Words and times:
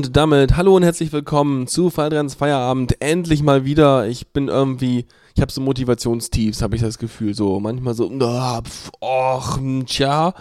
und 0.00 0.16
damit 0.16 0.56
hallo 0.56 0.76
und 0.76 0.82
herzlich 0.82 1.12
willkommen 1.12 1.66
zu 1.66 1.90
Falltrans 1.90 2.32
Feierabend. 2.32 3.02
Endlich 3.02 3.42
mal 3.42 3.66
wieder. 3.66 4.08
Ich 4.08 4.28
bin 4.28 4.48
irgendwie, 4.48 5.04
ich 5.34 5.42
habe 5.42 5.52
so 5.52 5.60
Motivationstiefs, 5.60 6.62
habe 6.62 6.74
ich 6.74 6.80
das 6.80 6.96
Gefühl. 6.96 7.34
So 7.34 7.60
manchmal 7.60 7.92
so, 7.92 8.10
och, 8.10 9.58
tja. 9.84 10.32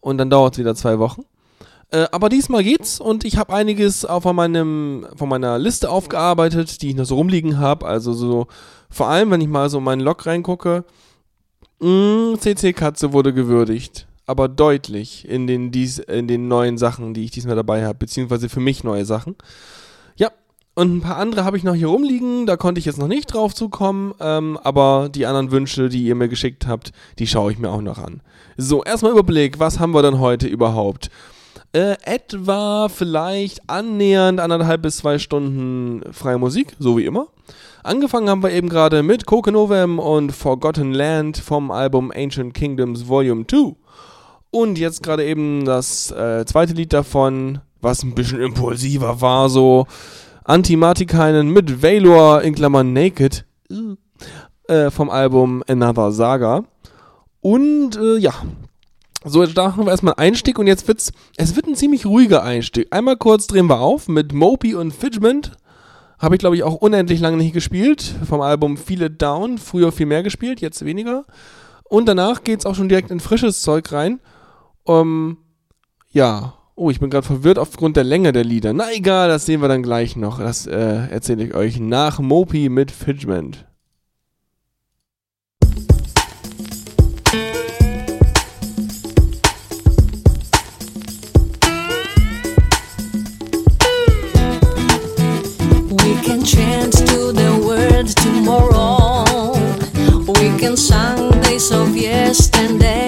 Und 0.00 0.18
dann 0.18 0.28
dauert 0.28 0.54
es 0.54 0.58
wieder 0.58 0.74
zwei 0.74 0.98
Wochen. 0.98 1.22
Äh, 1.92 2.06
aber 2.10 2.28
diesmal 2.28 2.64
geht's 2.64 2.98
und 2.98 3.24
ich 3.24 3.36
habe 3.36 3.54
einiges 3.54 4.04
von, 4.04 4.34
meinem, 4.34 5.06
von 5.14 5.28
meiner 5.28 5.56
Liste 5.56 5.88
aufgearbeitet, 5.88 6.82
die 6.82 6.88
ich 6.88 6.96
noch 6.96 7.04
so 7.04 7.14
rumliegen 7.14 7.60
habe. 7.60 7.86
Also 7.86 8.12
so, 8.12 8.48
vor 8.90 9.06
allem, 9.06 9.30
wenn 9.30 9.40
ich 9.40 9.46
mal 9.46 9.70
so 9.70 9.78
in 9.78 9.84
meinen 9.84 10.00
Log 10.00 10.26
reingucke, 10.26 10.84
mh, 11.78 12.38
CC 12.40 12.72
Katze 12.72 13.12
wurde 13.12 13.32
gewürdigt 13.32 14.05
aber 14.26 14.48
deutlich 14.48 15.28
in 15.28 15.46
den, 15.46 15.70
dies, 15.70 15.98
in 15.98 16.28
den 16.28 16.48
neuen 16.48 16.78
Sachen, 16.78 17.14
die 17.14 17.24
ich 17.24 17.30
diesmal 17.30 17.56
dabei 17.56 17.84
habe, 17.84 17.98
beziehungsweise 17.98 18.48
für 18.48 18.60
mich 18.60 18.84
neue 18.84 19.04
Sachen. 19.04 19.36
Ja, 20.16 20.30
und 20.74 20.96
ein 20.96 21.00
paar 21.00 21.16
andere 21.16 21.44
habe 21.44 21.56
ich 21.56 21.64
noch 21.64 21.74
hier 21.74 21.88
rumliegen, 21.88 22.44
da 22.46 22.56
konnte 22.56 22.78
ich 22.78 22.84
jetzt 22.84 22.98
noch 22.98 23.08
nicht 23.08 23.32
drauf 23.32 23.54
zukommen, 23.54 24.14
ähm, 24.20 24.58
aber 24.62 25.08
die 25.08 25.26
anderen 25.26 25.50
Wünsche, 25.50 25.88
die 25.88 26.02
ihr 26.02 26.14
mir 26.14 26.28
geschickt 26.28 26.66
habt, 26.66 26.92
die 27.18 27.26
schaue 27.26 27.52
ich 27.52 27.58
mir 27.58 27.70
auch 27.70 27.80
noch 27.80 27.98
an. 27.98 28.20
So, 28.56 28.82
erstmal 28.82 29.12
Überblick, 29.12 29.58
was 29.58 29.78
haben 29.78 29.92
wir 29.92 30.02
denn 30.02 30.18
heute 30.18 30.48
überhaupt? 30.48 31.10
Äh, 31.72 31.96
etwa 32.04 32.88
vielleicht 32.88 33.68
annähernd 33.68 34.40
anderthalb 34.40 34.82
bis 34.82 34.98
zwei 34.98 35.18
Stunden 35.18 36.02
freie 36.12 36.38
Musik, 36.38 36.74
so 36.78 36.96
wie 36.96 37.04
immer. 37.04 37.28
Angefangen 37.82 38.28
haben 38.28 38.42
wir 38.42 38.50
eben 38.50 38.68
gerade 38.68 39.02
mit 39.02 39.26
Kokenovem 39.26 39.98
und 39.98 40.32
Forgotten 40.32 40.92
Land 40.92 41.36
vom 41.36 41.70
Album 41.70 42.10
Ancient 42.14 42.52
Kingdoms 42.54 43.06
Volume 43.06 43.46
2. 43.46 43.76
Und 44.50 44.78
jetzt 44.78 45.02
gerade 45.02 45.24
eben 45.24 45.64
das 45.64 46.10
äh, 46.10 46.44
zweite 46.46 46.72
Lied 46.72 46.92
davon, 46.92 47.60
was 47.80 48.02
ein 48.02 48.14
bisschen 48.14 48.40
impulsiver 48.40 49.20
war, 49.20 49.48
so 49.48 49.86
Antimatikainen 50.44 51.48
mit 51.48 51.82
Valor 51.82 52.42
in 52.42 52.54
Klammern 52.54 52.92
Naked 52.92 53.44
äh, 54.68 54.90
vom 54.90 55.10
Album 55.10 55.62
Another 55.66 56.12
Saga. 56.12 56.64
Und 57.40 57.96
äh, 57.96 58.16
ja, 58.18 58.32
so 59.24 59.42
jetzt 59.42 59.56
machen 59.56 59.84
wir 59.84 59.90
erstmal 59.90 60.14
Einstieg 60.16 60.58
und 60.58 60.68
jetzt 60.68 60.86
wird's, 60.86 61.12
es 61.36 61.56
wird 61.56 61.66
ein 61.66 61.74
ziemlich 61.74 62.06
ruhiger 62.06 62.42
Einstieg. 62.42 62.86
Einmal 62.90 63.16
kurz 63.16 63.46
drehen 63.48 63.66
wir 63.66 63.80
auf 63.80 64.08
mit 64.08 64.32
Mopey 64.32 64.74
und 64.74 64.92
Fidgement. 64.92 65.52
Habe 66.18 66.36
ich 66.36 66.38
glaube 66.38 66.56
ich 66.56 66.62
auch 66.62 66.74
unendlich 66.74 67.20
lange 67.20 67.36
nicht 67.36 67.52
gespielt. 67.52 68.14
Vom 68.28 68.40
Album 68.40 68.76
Feel 68.76 69.02
It 69.02 69.20
Down. 69.20 69.58
Früher 69.58 69.92
viel 69.92 70.06
mehr 70.06 70.22
gespielt, 70.22 70.60
jetzt 70.60 70.84
weniger. 70.84 71.24
Und 71.84 72.06
danach 72.06 72.44
geht's 72.44 72.66
auch 72.66 72.74
schon 72.74 72.88
direkt 72.88 73.10
in 73.10 73.20
frisches 73.20 73.62
Zeug 73.62 73.90
rein. 73.92 74.20
Um, 74.86 75.38
ja. 76.12 76.54
Oh, 76.76 76.90
ich 76.90 77.00
bin 77.00 77.10
gerade 77.10 77.26
verwirrt 77.26 77.58
aufgrund 77.58 77.96
der 77.96 78.04
Länge 78.04 78.32
der 78.32 78.44
Lieder. 78.44 78.72
Na 78.72 78.92
egal, 78.92 79.28
das 79.28 79.46
sehen 79.46 79.62
wir 79.62 79.68
dann 79.68 79.82
gleich 79.82 80.14
noch. 80.14 80.38
Das 80.38 80.66
äh, 80.66 81.08
erzähle 81.08 81.44
ich 81.44 81.54
euch 81.54 81.80
nach 81.80 82.20
Mopi 82.20 82.68
mit 82.68 82.90
Fidgement. 82.90 83.64
Chant 96.44 96.92
to 96.92 97.32
the 97.32 97.60
world 97.66 98.06
tomorrow. 98.18 99.24
We 100.40 100.56
can 100.60 100.76
sing 100.76 101.40
days 101.42 101.72
of 101.72 101.96
yesterday. 101.96 103.05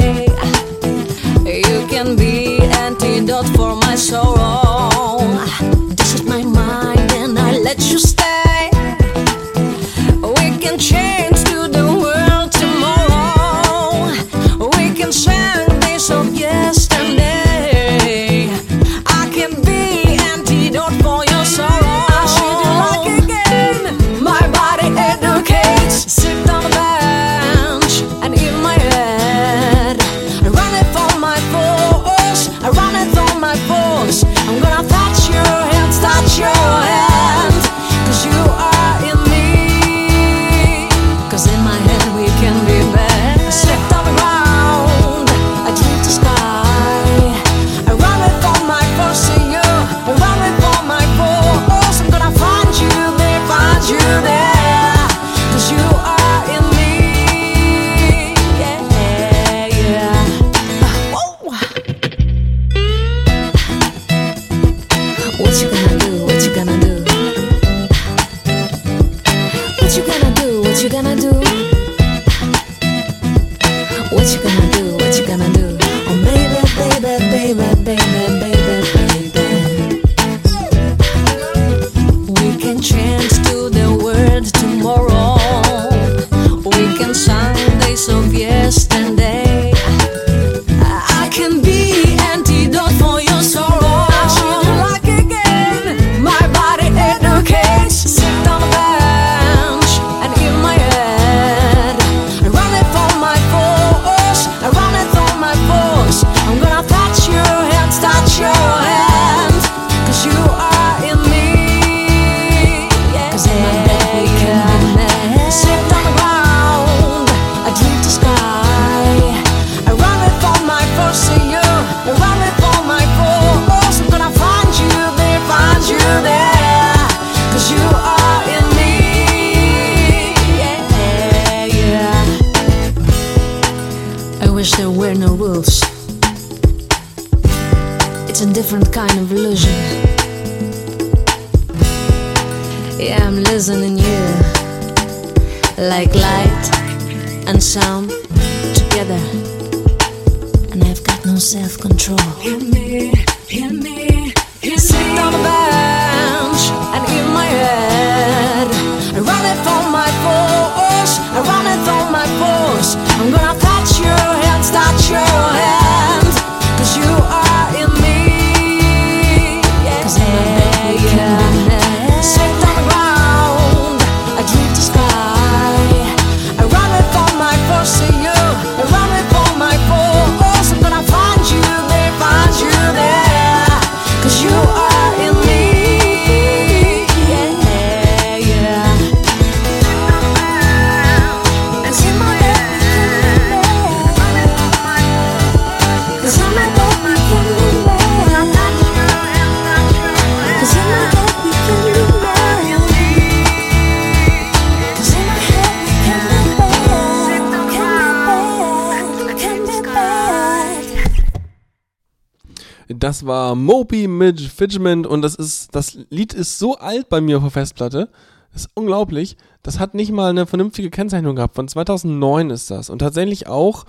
Moby 213.88 214.06
mit 214.06 214.40
Fidgement 214.40 215.06
und 215.06 215.22
das 215.22 215.34
ist, 215.34 215.74
das 215.74 215.96
Lied 216.10 216.34
ist 216.34 216.58
so 216.58 216.76
alt 216.76 217.08
bei 217.08 217.22
mir 217.22 217.38
auf 217.38 217.44
der 217.44 217.52
Festplatte. 217.52 218.10
Das 218.52 218.66
ist 218.66 218.70
unglaublich. 218.74 219.38
Das 219.62 219.80
hat 219.80 219.94
nicht 219.94 220.12
mal 220.12 220.28
eine 220.28 220.46
vernünftige 220.46 220.90
Kennzeichnung 220.90 221.36
gehabt. 221.36 221.54
Von 221.54 221.68
2009 221.68 222.50
ist 222.50 222.70
das. 222.70 222.90
Und 222.90 222.98
tatsächlich 222.98 223.46
auch 223.46 223.86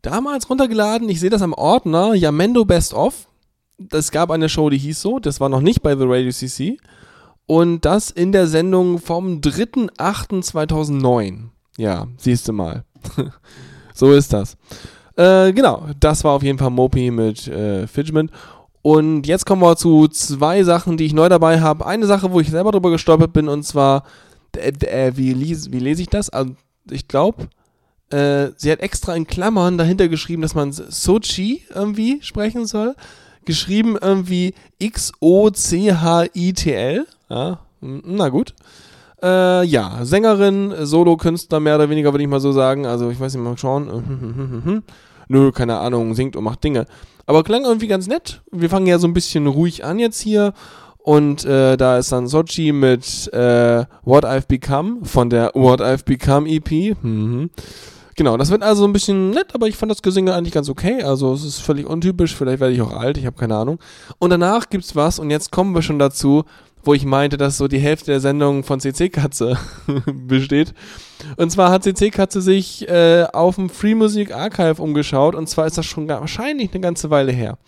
damals 0.00 0.48
runtergeladen. 0.48 1.10
Ich 1.10 1.20
sehe 1.20 1.28
das 1.28 1.42
am 1.42 1.52
Ordner 1.52 2.14
Yamendo 2.14 2.64
Best 2.64 2.94
Of. 2.94 3.28
Es 3.90 4.12
gab 4.12 4.30
eine 4.30 4.48
Show, 4.48 4.70
die 4.70 4.78
hieß 4.78 5.02
so. 5.02 5.18
Das 5.18 5.40
war 5.40 5.50
noch 5.50 5.60
nicht 5.60 5.82
bei 5.82 5.94
The 5.94 6.06
Radio 6.06 6.30
CC. 6.30 6.78
Und 7.44 7.84
das 7.84 8.10
in 8.10 8.32
der 8.32 8.46
Sendung 8.46 8.98
vom 8.98 9.40
3.8.2009. 9.40 11.50
Ja, 11.76 12.06
siehst 12.16 12.48
du 12.48 12.54
mal. 12.54 12.86
so 13.94 14.12
ist 14.12 14.32
das. 14.32 14.56
Äh, 15.16 15.52
genau, 15.52 15.86
das 16.00 16.24
war 16.24 16.32
auf 16.32 16.42
jeden 16.42 16.58
Fall 16.58 16.70
Mopi 16.70 17.10
mit 17.10 17.46
äh, 17.48 17.86
Fidgement. 17.86 18.30
Und 18.82 19.26
jetzt 19.28 19.46
kommen 19.46 19.62
wir 19.62 19.76
zu 19.76 20.08
zwei 20.08 20.64
Sachen, 20.64 20.96
die 20.96 21.06
ich 21.06 21.14
neu 21.14 21.28
dabei 21.28 21.60
habe. 21.60 21.86
Eine 21.86 22.06
Sache, 22.06 22.32
wo 22.32 22.40
ich 22.40 22.50
selber 22.50 22.72
drüber 22.72 22.90
gestolpert 22.90 23.32
bin, 23.32 23.48
und 23.48 23.62
zwar, 23.62 24.02
äh, 24.56 24.72
äh, 24.86 25.16
wie, 25.16 25.32
lies, 25.32 25.70
wie 25.70 25.78
lese 25.78 26.02
ich 26.02 26.08
das? 26.08 26.28
Also, 26.30 26.56
ich 26.90 27.06
glaube, 27.06 27.48
äh, 28.10 28.48
sie 28.56 28.72
hat 28.72 28.80
extra 28.80 29.14
in 29.14 29.28
Klammern 29.28 29.78
dahinter 29.78 30.08
geschrieben, 30.08 30.42
dass 30.42 30.56
man 30.56 30.72
Sochi 30.72 31.62
irgendwie 31.72 32.18
sprechen 32.22 32.66
soll. 32.66 32.96
Geschrieben 33.44 33.96
irgendwie 34.00 34.54
X-O-C-H-I-T-L. 34.78 35.46
Ja, 37.30 37.60
na 37.80 38.28
gut. 38.28 38.54
Äh, 39.22 39.64
ja, 39.64 40.04
Sängerin, 40.04 40.74
Solo-Künstler, 40.80 41.60
mehr 41.60 41.76
oder 41.76 41.88
weniger, 41.88 42.12
würde 42.12 42.24
ich 42.24 42.28
mal 42.28 42.40
so 42.40 42.50
sagen. 42.50 42.84
Also, 42.86 43.10
ich 43.10 43.20
weiß 43.20 43.32
nicht, 43.34 43.44
mal 43.44 43.56
schauen. 43.56 44.82
Nö, 45.28 45.52
keine 45.52 45.78
Ahnung, 45.78 46.14
singt 46.14 46.34
und 46.36 46.42
macht 46.44 46.64
Dinge. 46.64 46.86
Aber 47.26 47.44
klang 47.44 47.64
irgendwie 47.64 47.88
ganz 47.88 48.06
nett. 48.06 48.42
Wir 48.50 48.70
fangen 48.70 48.86
ja 48.86 48.98
so 48.98 49.06
ein 49.06 49.14
bisschen 49.14 49.46
ruhig 49.46 49.84
an 49.84 49.98
jetzt 49.98 50.20
hier. 50.20 50.52
Und 50.98 51.44
äh, 51.44 51.76
da 51.76 51.98
ist 51.98 52.12
dann 52.12 52.28
Sochi 52.28 52.72
mit 52.72 53.32
äh, 53.32 53.84
What 54.04 54.24
I've 54.24 54.46
Become 54.46 55.04
von 55.04 55.30
der 55.30 55.50
What 55.54 55.80
I've 55.80 56.04
Become 56.04 56.48
EP. 56.48 56.96
Mhm. 57.02 57.50
Genau, 58.14 58.36
das 58.36 58.50
wird 58.50 58.62
also 58.62 58.84
ein 58.84 58.92
bisschen 58.92 59.30
nett, 59.30 59.54
aber 59.54 59.68
ich 59.68 59.76
fand 59.76 59.90
das 59.90 60.02
Gesinge 60.02 60.34
eigentlich 60.34 60.52
ganz 60.52 60.68
okay. 60.68 61.02
Also 61.02 61.32
es 61.32 61.44
ist 61.44 61.60
völlig 61.60 61.86
untypisch, 61.86 62.36
vielleicht 62.36 62.60
werde 62.60 62.74
ich 62.74 62.82
auch 62.82 62.92
alt, 62.92 63.16
ich 63.16 63.26
habe 63.26 63.36
keine 63.36 63.56
Ahnung. 63.56 63.78
Und 64.18 64.30
danach 64.30 64.68
gibt's 64.68 64.94
was 64.94 65.18
und 65.18 65.30
jetzt 65.30 65.50
kommen 65.50 65.74
wir 65.74 65.82
schon 65.82 65.98
dazu, 65.98 66.44
wo 66.84 66.94
ich 66.94 67.04
meinte, 67.04 67.36
dass 67.36 67.56
so 67.56 67.68
die 67.68 67.78
Hälfte 67.78 68.06
der 68.06 68.20
Sendung 68.20 68.64
von 68.64 68.80
CC 68.80 69.08
Katze 69.08 69.56
besteht. 70.06 70.74
Und 71.36 71.50
zwar 71.50 71.70
hat 71.70 71.84
CC 71.84 72.10
Katze 72.10 72.42
sich 72.42 72.88
äh, 72.88 73.26
auf 73.32 73.56
dem 73.56 73.70
Free 73.70 73.94
Music 73.94 74.34
Archive 74.34 74.82
umgeschaut 74.82 75.34
und 75.34 75.48
zwar 75.48 75.66
ist 75.66 75.78
das 75.78 75.86
schon 75.86 76.08
wahrscheinlich 76.08 76.72
eine 76.72 76.80
ganze 76.80 77.10
Weile 77.10 77.32
her, 77.32 77.58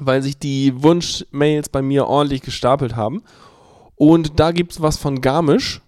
weil 0.00 0.22
sich 0.22 0.38
die 0.38 0.82
Wunschmails 0.82 1.68
bei 1.68 1.82
mir 1.82 2.06
ordentlich 2.06 2.42
gestapelt 2.42 2.96
haben. 2.96 3.22
Und 3.96 4.40
da 4.40 4.50
gibt's 4.50 4.82
was 4.82 4.96
von 4.96 5.20
Garmisch. 5.20 5.80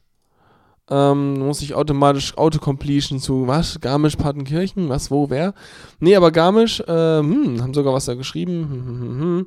Ähm, 0.89 1.41
muss 1.41 1.63
ich 1.63 1.75
automatisch 1.75 2.39
Autocompletion 2.39 3.19
zu 3.19 3.49
was? 3.49 3.81
Garmisch 3.81 4.15
Partenkirchen? 4.15 4.89
Was, 4.89 5.11
wo, 5.11 5.29
wer? 5.31 5.53
Nee, 5.99 6.15
aber 6.15 6.31
Garmisch, 6.31 6.79
äh, 6.79 7.19
hm, 7.19 7.61
haben 7.61 7.75
sogar 7.75 7.93
was 7.93 8.05
da 8.05 8.15
geschrieben. 8.15 8.69
Hm, 8.71 8.87
hm, 8.87 9.01
hm, 9.01 9.21
hm 9.21 9.47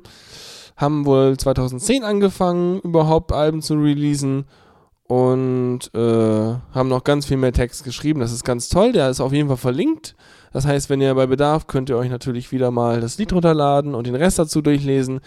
haben 0.80 1.04
wohl 1.04 1.36
2010 1.36 2.04
angefangen, 2.04 2.80
überhaupt 2.80 3.32
Alben 3.32 3.60
zu 3.60 3.74
releasen 3.74 4.46
und 5.04 5.92
äh, 5.94 5.98
haben 6.72 6.88
noch 6.88 7.04
ganz 7.04 7.26
viel 7.26 7.36
mehr 7.36 7.52
Text 7.52 7.84
geschrieben. 7.84 8.20
Das 8.20 8.32
ist 8.32 8.44
ganz 8.44 8.68
toll, 8.68 8.92
der 8.92 9.10
ist 9.10 9.20
auf 9.20 9.32
jeden 9.32 9.48
Fall 9.48 9.56
verlinkt. 9.56 10.14
Das 10.52 10.66
heißt, 10.66 10.88
wenn 10.88 11.00
ihr 11.00 11.14
bei 11.14 11.26
Bedarf, 11.26 11.66
könnt 11.66 11.90
ihr 11.90 11.96
euch 11.96 12.10
natürlich 12.10 12.50
wieder 12.50 12.70
mal 12.70 13.00
das 13.00 13.18
Lied 13.18 13.32
runterladen 13.32 13.94
und 13.94 14.06
den 14.06 14.14
Rest 14.14 14.38
dazu 14.38 14.62
durchlesen 14.62 15.20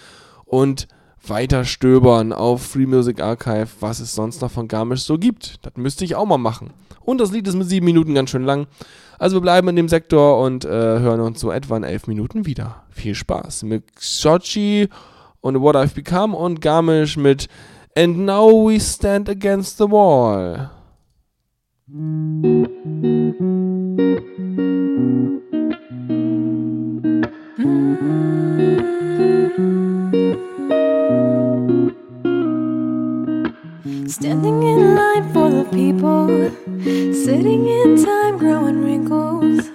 und 0.46 0.88
weiter 1.26 1.64
stöbern 1.66 2.34
auf 2.34 2.62
Free 2.64 2.86
Music 2.86 3.22
Archive, 3.22 3.68
was 3.80 4.00
es 4.00 4.16
sonst 4.16 4.42
noch 4.42 4.52
von 4.52 4.68
Garmisch 4.68 5.04
so 5.04 5.18
gibt. 5.18 5.66
Das 5.66 5.74
müsste 5.78 6.04
ich 6.04 6.16
auch 6.16 6.26
mal 6.26 6.38
machen. 6.38 6.72
Und 7.02 7.20
das 7.20 7.32
Lied 7.32 7.48
ist 7.48 7.56
mit 7.56 7.70
sieben 7.70 7.86
Minuten 7.86 8.14
ganz 8.16 8.30
schön 8.30 8.44
lang. 8.44 8.68
Also 9.20 9.38
wir 9.38 9.42
bleiben 9.42 9.68
in 9.70 9.76
dem 9.76 9.90
Sektor 9.90 10.42
und 10.44 10.66
äh, 10.66 10.70
hören 10.70 11.22
uns 11.22 11.40
so 11.40 11.52
etwa 11.52 11.78
in 11.78 11.84
elf 11.84 12.08
Minuten 12.08 12.46
wieder. 12.46 12.84
Viel 12.90 13.16
Spaß 13.16 13.64
mit 13.64 13.84
Sochi 14.00 14.90
und 15.44 15.62
What 15.62 15.76
I've 15.76 15.94
Become 15.94 16.36
und 16.36 16.62
Garmisch 16.62 17.18
mit 17.18 17.48
And 17.96 18.26
Now 18.26 18.50
We 18.50 18.80
Stand 18.80 19.30
Against 19.30 19.78
the 19.78 19.92
Wall. 19.92 20.70
Standing 34.08 34.64
in 34.64 34.96
line 34.96 35.34
for 35.34 35.50
the 35.52 35.66
people, 35.72 36.52
sitting 37.14 37.68
in 37.68 38.02
time, 38.02 38.38
growing 38.38 38.82
wrinkles. 38.82 39.70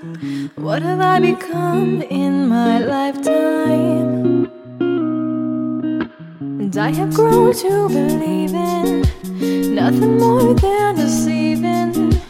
What 0.56 0.82
have 0.82 1.00
I 1.00 1.20
become 1.20 2.00
in 2.02 2.48
my 2.48 2.78
lifetime? 2.78 4.57
And 6.68 6.76
I 6.76 6.90
have 6.90 7.14
grown 7.14 7.54
to 7.54 7.88
believe 7.88 8.52
in 8.52 9.74
nothing 9.74 10.18
more 10.18 10.52
than 10.52 10.96
deceiving. 10.96 12.20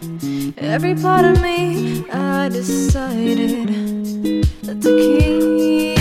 Every 0.57 0.95
part 0.95 1.25
of 1.25 1.43
me 1.43 2.09
I 2.09 2.49
decided 2.49 3.67
to 4.65 4.81
keep. 4.81 5.98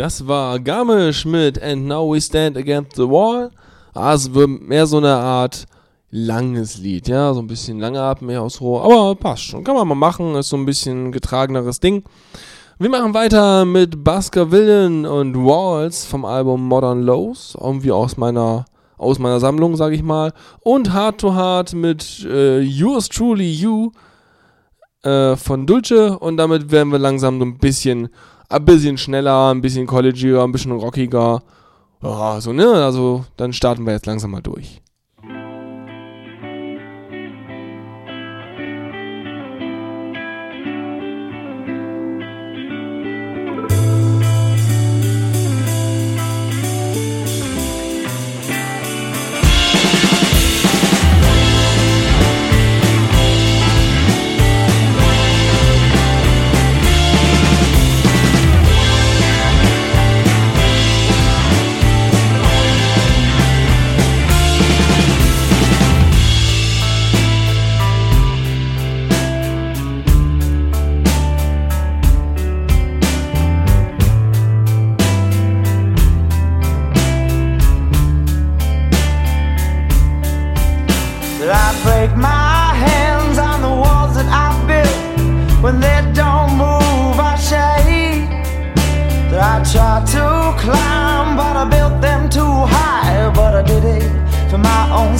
Das 0.00 0.26
war 0.26 0.58
Garmisch 0.58 1.26
mit 1.26 1.62
And 1.62 1.86
Now 1.86 2.10
We 2.10 2.22
Stand 2.22 2.56
Against 2.56 2.96
the 2.96 3.02
Wall. 3.02 3.50
Also 3.92 4.46
mehr 4.46 4.86
so 4.86 4.96
eine 4.96 5.14
Art 5.14 5.66
langes 6.10 6.78
Lied, 6.78 7.06
ja, 7.06 7.34
so 7.34 7.40
ein 7.40 7.46
bisschen 7.46 7.80
langatmig 7.80 8.28
mehr 8.28 8.40
aus 8.40 8.62
Rohr, 8.62 8.82
aber 8.82 9.14
passt 9.14 9.42
schon, 9.42 9.62
kann 9.62 9.74
man 9.74 9.86
mal 9.86 9.94
machen, 9.94 10.36
ist 10.36 10.48
so 10.48 10.56
ein 10.56 10.64
bisschen 10.64 11.12
getrageneres 11.12 11.80
Ding. 11.80 12.02
Wir 12.78 12.88
machen 12.88 13.12
weiter 13.12 13.66
mit 13.66 14.02
Basker 14.02 14.50
Villain 14.50 15.04
und 15.04 15.36
Walls 15.36 16.06
vom 16.06 16.24
Album 16.24 16.66
Modern 16.66 17.02
Lows, 17.02 17.54
irgendwie 17.60 17.92
aus 17.92 18.16
meiner 18.16 18.64
aus 18.96 19.18
meiner 19.18 19.38
Sammlung, 19.38 19.76
sag 19.76 19.92
ich 19.92 20.02
mal, 20.02 20.32
und 20.60 20.94
Heart 20.94 21.20
to 21.20 21.34
Heart 21.34 21.74
mit 21.74 22.24
äh, 22.24 22.60
Yours 22.60 23.10
Truly 23.10 23.52
You 23.52 23.90
äh, 25.02 25.36
von 25.36 25.66
Dulce 25.66 26.18
und 26.18 26.38
damit 26.38 26.70
werden 26.70 26.90
wir 26.90 26.98
langsam 26.98 27.38
so 27.38 27.44
ein 27.44 27.58
bisschen 27.58 28.08
ein 28.50 28.64
bisschen 28.64 28.98
schneller, 28.98 29.50
ein 29.50 29.60
bisschen 29.60 29.86
collegiger, 29.86 30.42
ein 30.44 30.52
bisschen 30.52 30.72
rockiger. 30.72 31.42
Ja, 32.02 32.40
so, 32.40 32.52
ne? 32.52 32.66
Also, 32.84 33.24
dann 33.36 33.52
starten 33.52 33.86
wir 33.86 33.92
jetzt 33.92 34.06
langsam 34.06 34.32
mal 34.32 34.42
durch. 34.42 34.82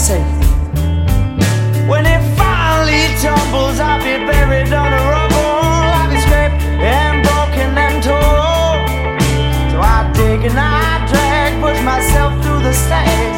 sunset. 0.00 0.26
When 1.88 2.06
it 2.06 2.22
finally 2.36 3.04
tumbles, 3.20 3.78
I'll 3.80 3.98
be 3.98 4.24
buried 4.26 4.72
on 4.72 4.90
the 4.90 5.02
rubble. 5.12 5.36
I'll 5.98 6.10
be 6.10 6.18
scraped 6.20 6.62
and 6.80 7.22
broken 7.22 7.76
and 7.76 8.02
torn. 8.02 9.20
So 9.70 9.80
I 9.80 10.10
dig 10.14 10.44
and 10.44 10.58
I 10.58 11.06
drag, 11.08 11.60
push 11.60 11.80
myself 11.84 12.32
through 12.42 12.62
the 12.62 12.72
sand. 12.72 13.29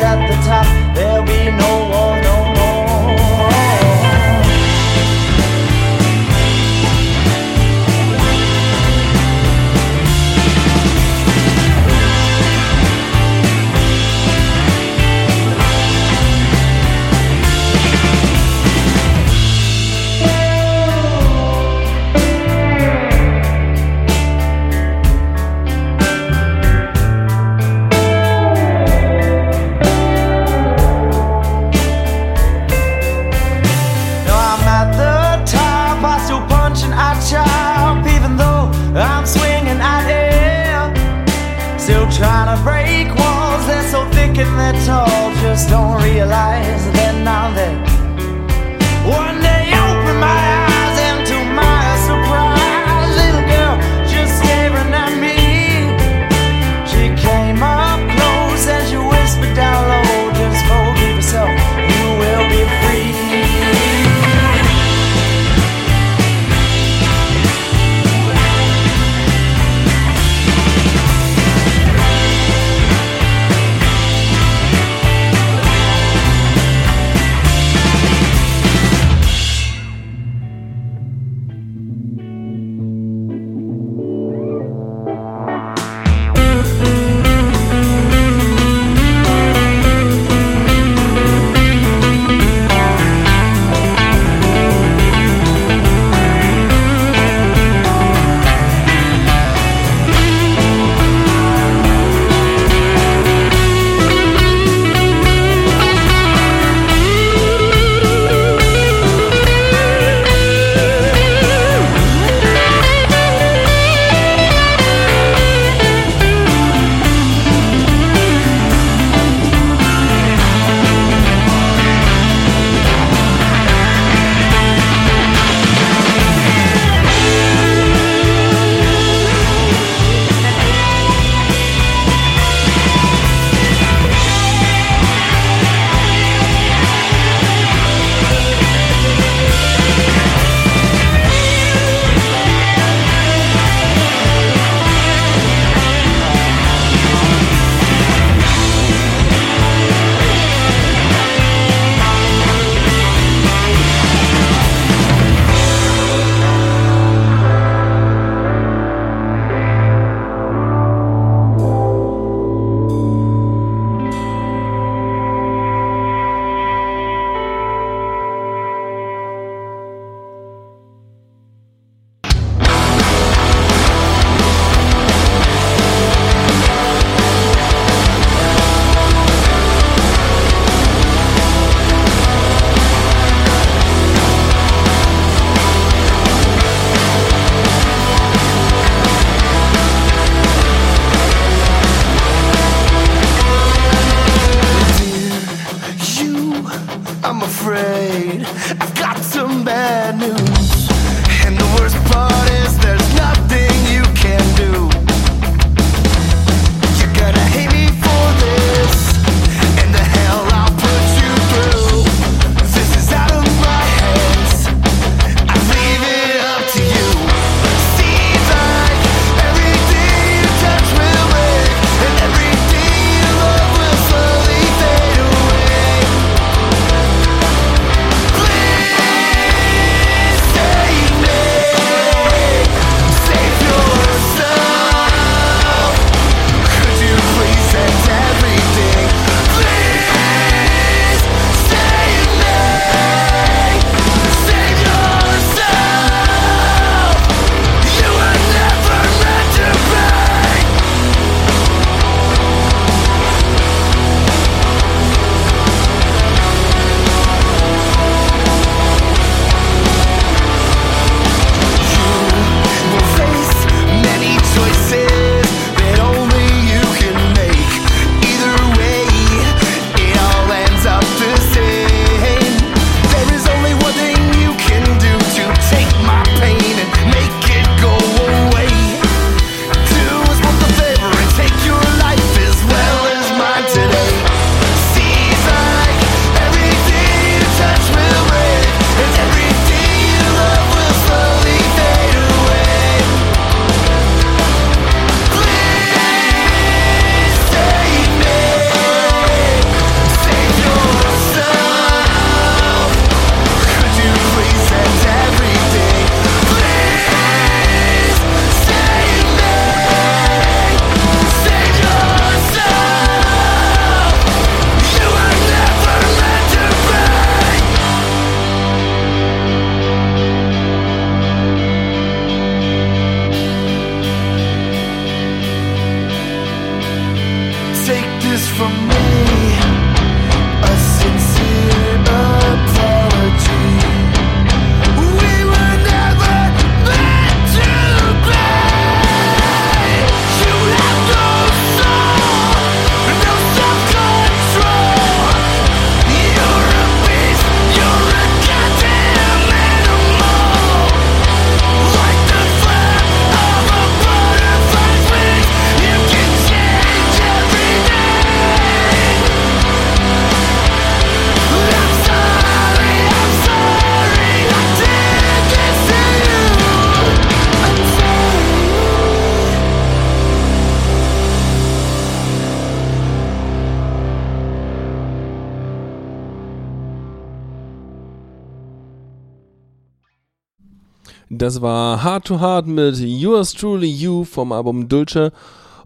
Das 381.43 381.61
war 381.61 382.05
Hard 382.05 382.27
to 382.27 382.39
Hard 382.39 382.69
mit 382.69 382.99
Yours 382.99 383.53
Truly 383.53 383.91
You 383.91 384.23
vom 384.23 384.53
Album 384.53 384.87
Dulce. 384.87 385.33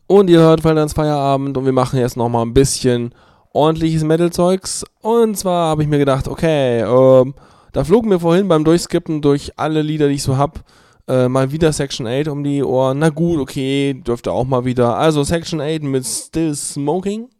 Und 0.07 0.29
ihr 0.29 0.40
hört 0.40 0.61
Feierabend 0.61 0.92
Feierabend 0.92 1.57
und 1.57 1.64
wir 1.64 1.73
machen 1.73 1.99
jetzt 1.99 2.19
nochmal 2.19 2.45
ein 2.45 2.53
bisschen 2.53 3.14
ordentliches 3.55 4.05
Metal-Zeugs. 4.05 4.85
Und 5.01 5.38
zwar 5.38 5.69
habe 5.71 5.83
ich 5.83 5.88
mir 5.88 5.97
gedacht, 5.97 6.29
okay, 6.29 6.83
ähm, 6.83 7.33
da 7.73 7.85
flog 7.85 8.05
mir 8.05 8.21
vorhin 8.21 8.49
beim 8.49 8.64
Durchskippen 8.64 9.23
durch 9.23 9.59
alle 9.59 9.81
Lieder, 9.81 10.09
die 10.09 10.16
ich 10.16 10.25
so 10.25 10.37
hab, 10.37 10.62
äh, 11.09 11.27
mal 11.27 11.51
wieder 11.51 11.73
Section 11.73 12.07
8 12.07 12.29
um 12.29 12.45
die 12.45 12.62
Ohren. 12.62 12.99
Na 12.99 13.09
gut, 13.09 13.40
okay, 13.40 13.95
dürfte 13.95 14.33
auch 14.33 14.45
mal 14.45 14.66
wieder. 14.66 14.99
Also 14.99 15.23
Section 15.25 15.62
8 15.62 15.85
mit 15.85 16.05
Still 16.05 16.55
Smoking. 16.55 17.31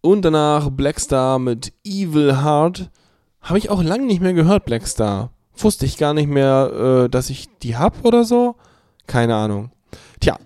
Und 0.00 0.24
danach 0.24 0.68
Blackstar 0.68 1.38
mit 1.38 1.72
Evil 1.84 2.42
Heart. 2.42 2.90
Habe 3.40 3.58
ich 3.58 3.70
auch 3.70 3.84
lange 3.84 4.06
nicht 4.06 4.20
mehr 4.20 4.34
gehört, 4.34 4.64
Blackstar. 4.64 5.30
Wusste 5.62 5.86
ich 5.86 5.98
gar 5.98 6.14
nicht 6.14 6.28
mehr, 6.28 7.04
äh, 7.04 7.08
dass 7.08 7.30
ich 7.30 7.48
die 7.62 7.76
hab 7.76 8.04
oder 8.04 8.24
so. 8.24 8.56
Keine 9.06 9.34
Ahnung. 9.34 9.70
Tja. 10.20 10.38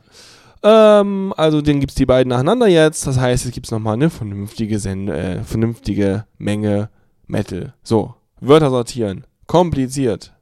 Ähm, 0.62 1.34
also 1.36 1.60
den 1.60 1.80
gibt's 1.80 1.94
die 1.94 2.06
beiden 2.06 2.30
nacheinander 2.30 2.66
jetzt. 2.66 3.06
Das 3.06 3.18
heißt, 3.18 3.44
es 3.44 3.52
gibt's 3.52 3.70
nochmal 3.70 3.94
eine 3.94 4.10
vernünftige, 4.10 4.78
Sen 4.78 5.08
äh, 5.08 5.42
vernünftige 5.42 6.26
Menge 6.38 6.88
Metal. 7.26 7.74
So, 7.82 8.14
Wörter 8.40 8.70
sortieren. 8.70 9.26
Kompliziert. 9.46 10.32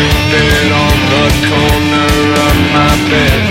Stupid 0.00 0.72
on 0.72 0.98
the 1.12 1.26
corner 1.44 2.12
of 2.48 2.56
my 2.72 2.92
bed. 3.12 3.44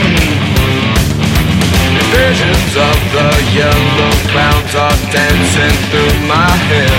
Visions 2.10 2.74
of 2.74 2.98
the 3.14 3.30
yellow 3.54 4.14
clouds 4.34 4.74
are 4.74 4.98
dancing 5.14 5.78
through 5.94 6.18
my 6.26 6.50
head. 6.74 6.90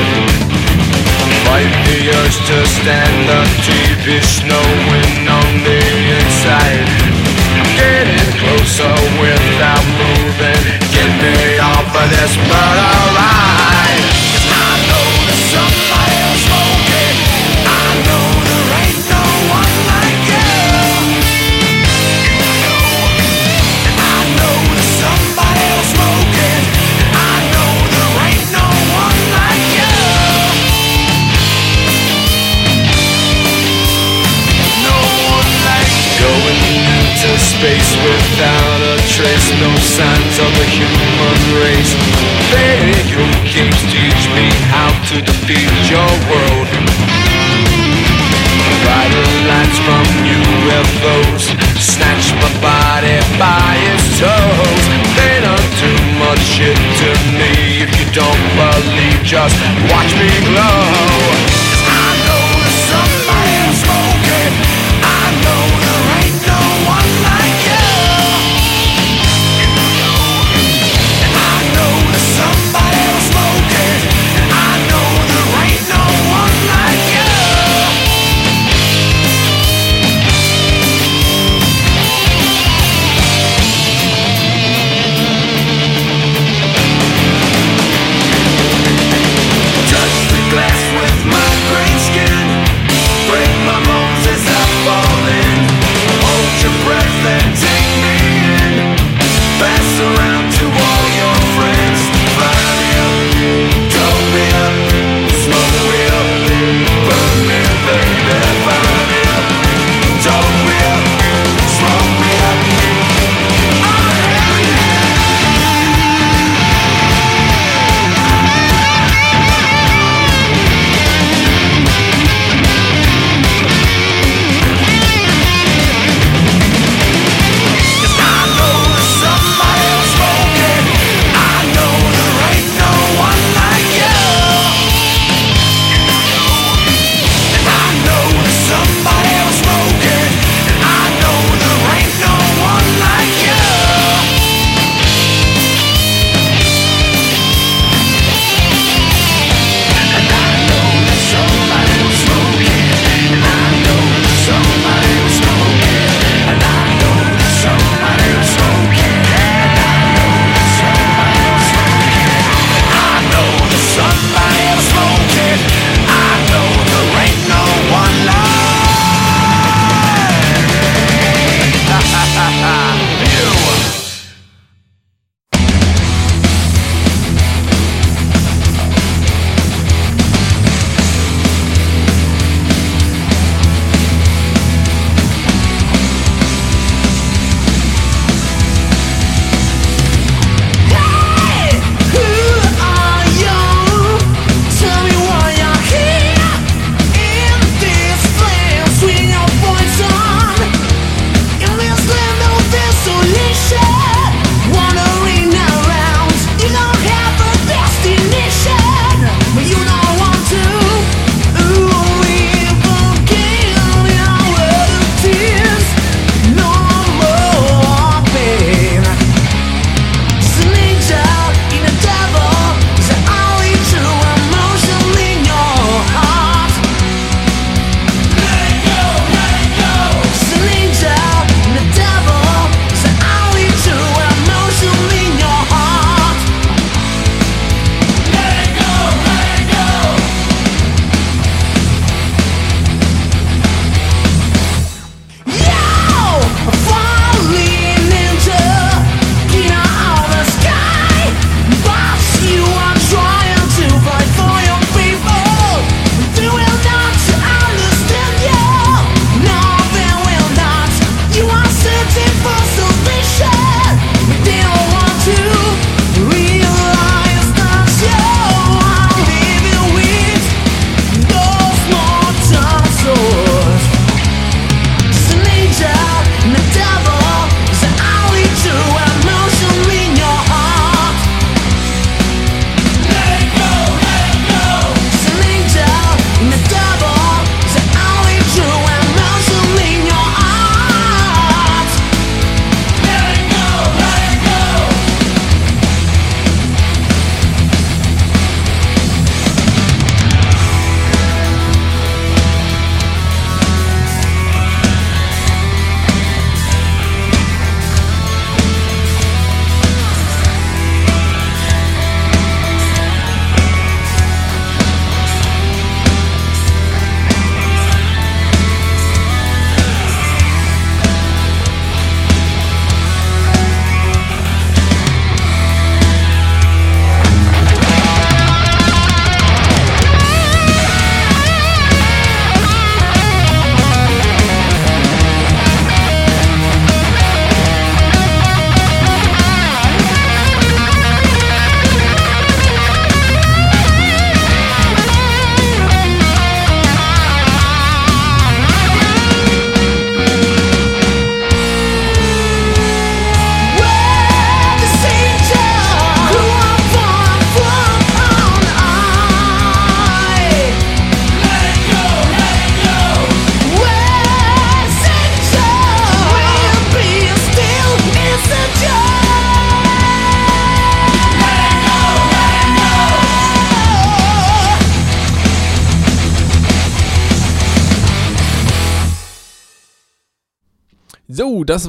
Fight 1.42 1.74
the 1.82 2.14
urge 2.14 2.38
to 2.46 2.58
stand 2.62 3.16
the 3.26 3.42
TV 3.66 4.22
snowing 4.22 5.26
on 5.26 5.50
the 5.66 5.82
inside. 6.14 6.86
I'm 7.58 7.70
getting 7.74 8.30
closer 8.38 8.94
without 9.18 9.86
moving. 9.98 10.62
Get 10.94 11.10
me 11.18 11.58
off 11.58 11.90
of 11.90 12.06
this 12.06 12.34
murder 12.46 12.94
line. 13.18 14.39
Space 37.40 37.92
without 38.04 38.80
a 38.84 38.96
trace, 39.08 39.48
no 39.60 39.72
signs 39.80 40.36
of 40.38 40.50
the 40.60 40.66
human 40.68 41.40
race. 41.64 41.92
Video 42.52 43.24
games 43.48 43.80
teach 43.88 44.22
me 44.36 44.46
how 44.68 44.90
to 45.08 45.22
defeat 45.24 45.72
your 45.88 46.12
world. 46.28 46.68
Brighter 48.84 49.28
lights 49.48 49.78
from 49.80 50.04
UFOs 50.28 51.70
snatch 51.80 52.32
my 52.36 52.50
body 52.60 53.16
by 53.40 53.72
its 53.92 54.20
toes. 54.20 54.84
They 55.16 55.40
don't 55.40 55.70
do 55.80 55.92
much 56.20 56.42
shit 56.44 56.76
to 56.76 57.10
me. 57.38 57.82
If 57.84 57.90
you 57.98 58.06
don't 58.12 58.44
believe, 58.56 59.20
just 59.24 59.56
watch 59.88 60.12
me 60.20 60.30
glow. 60.44 61.49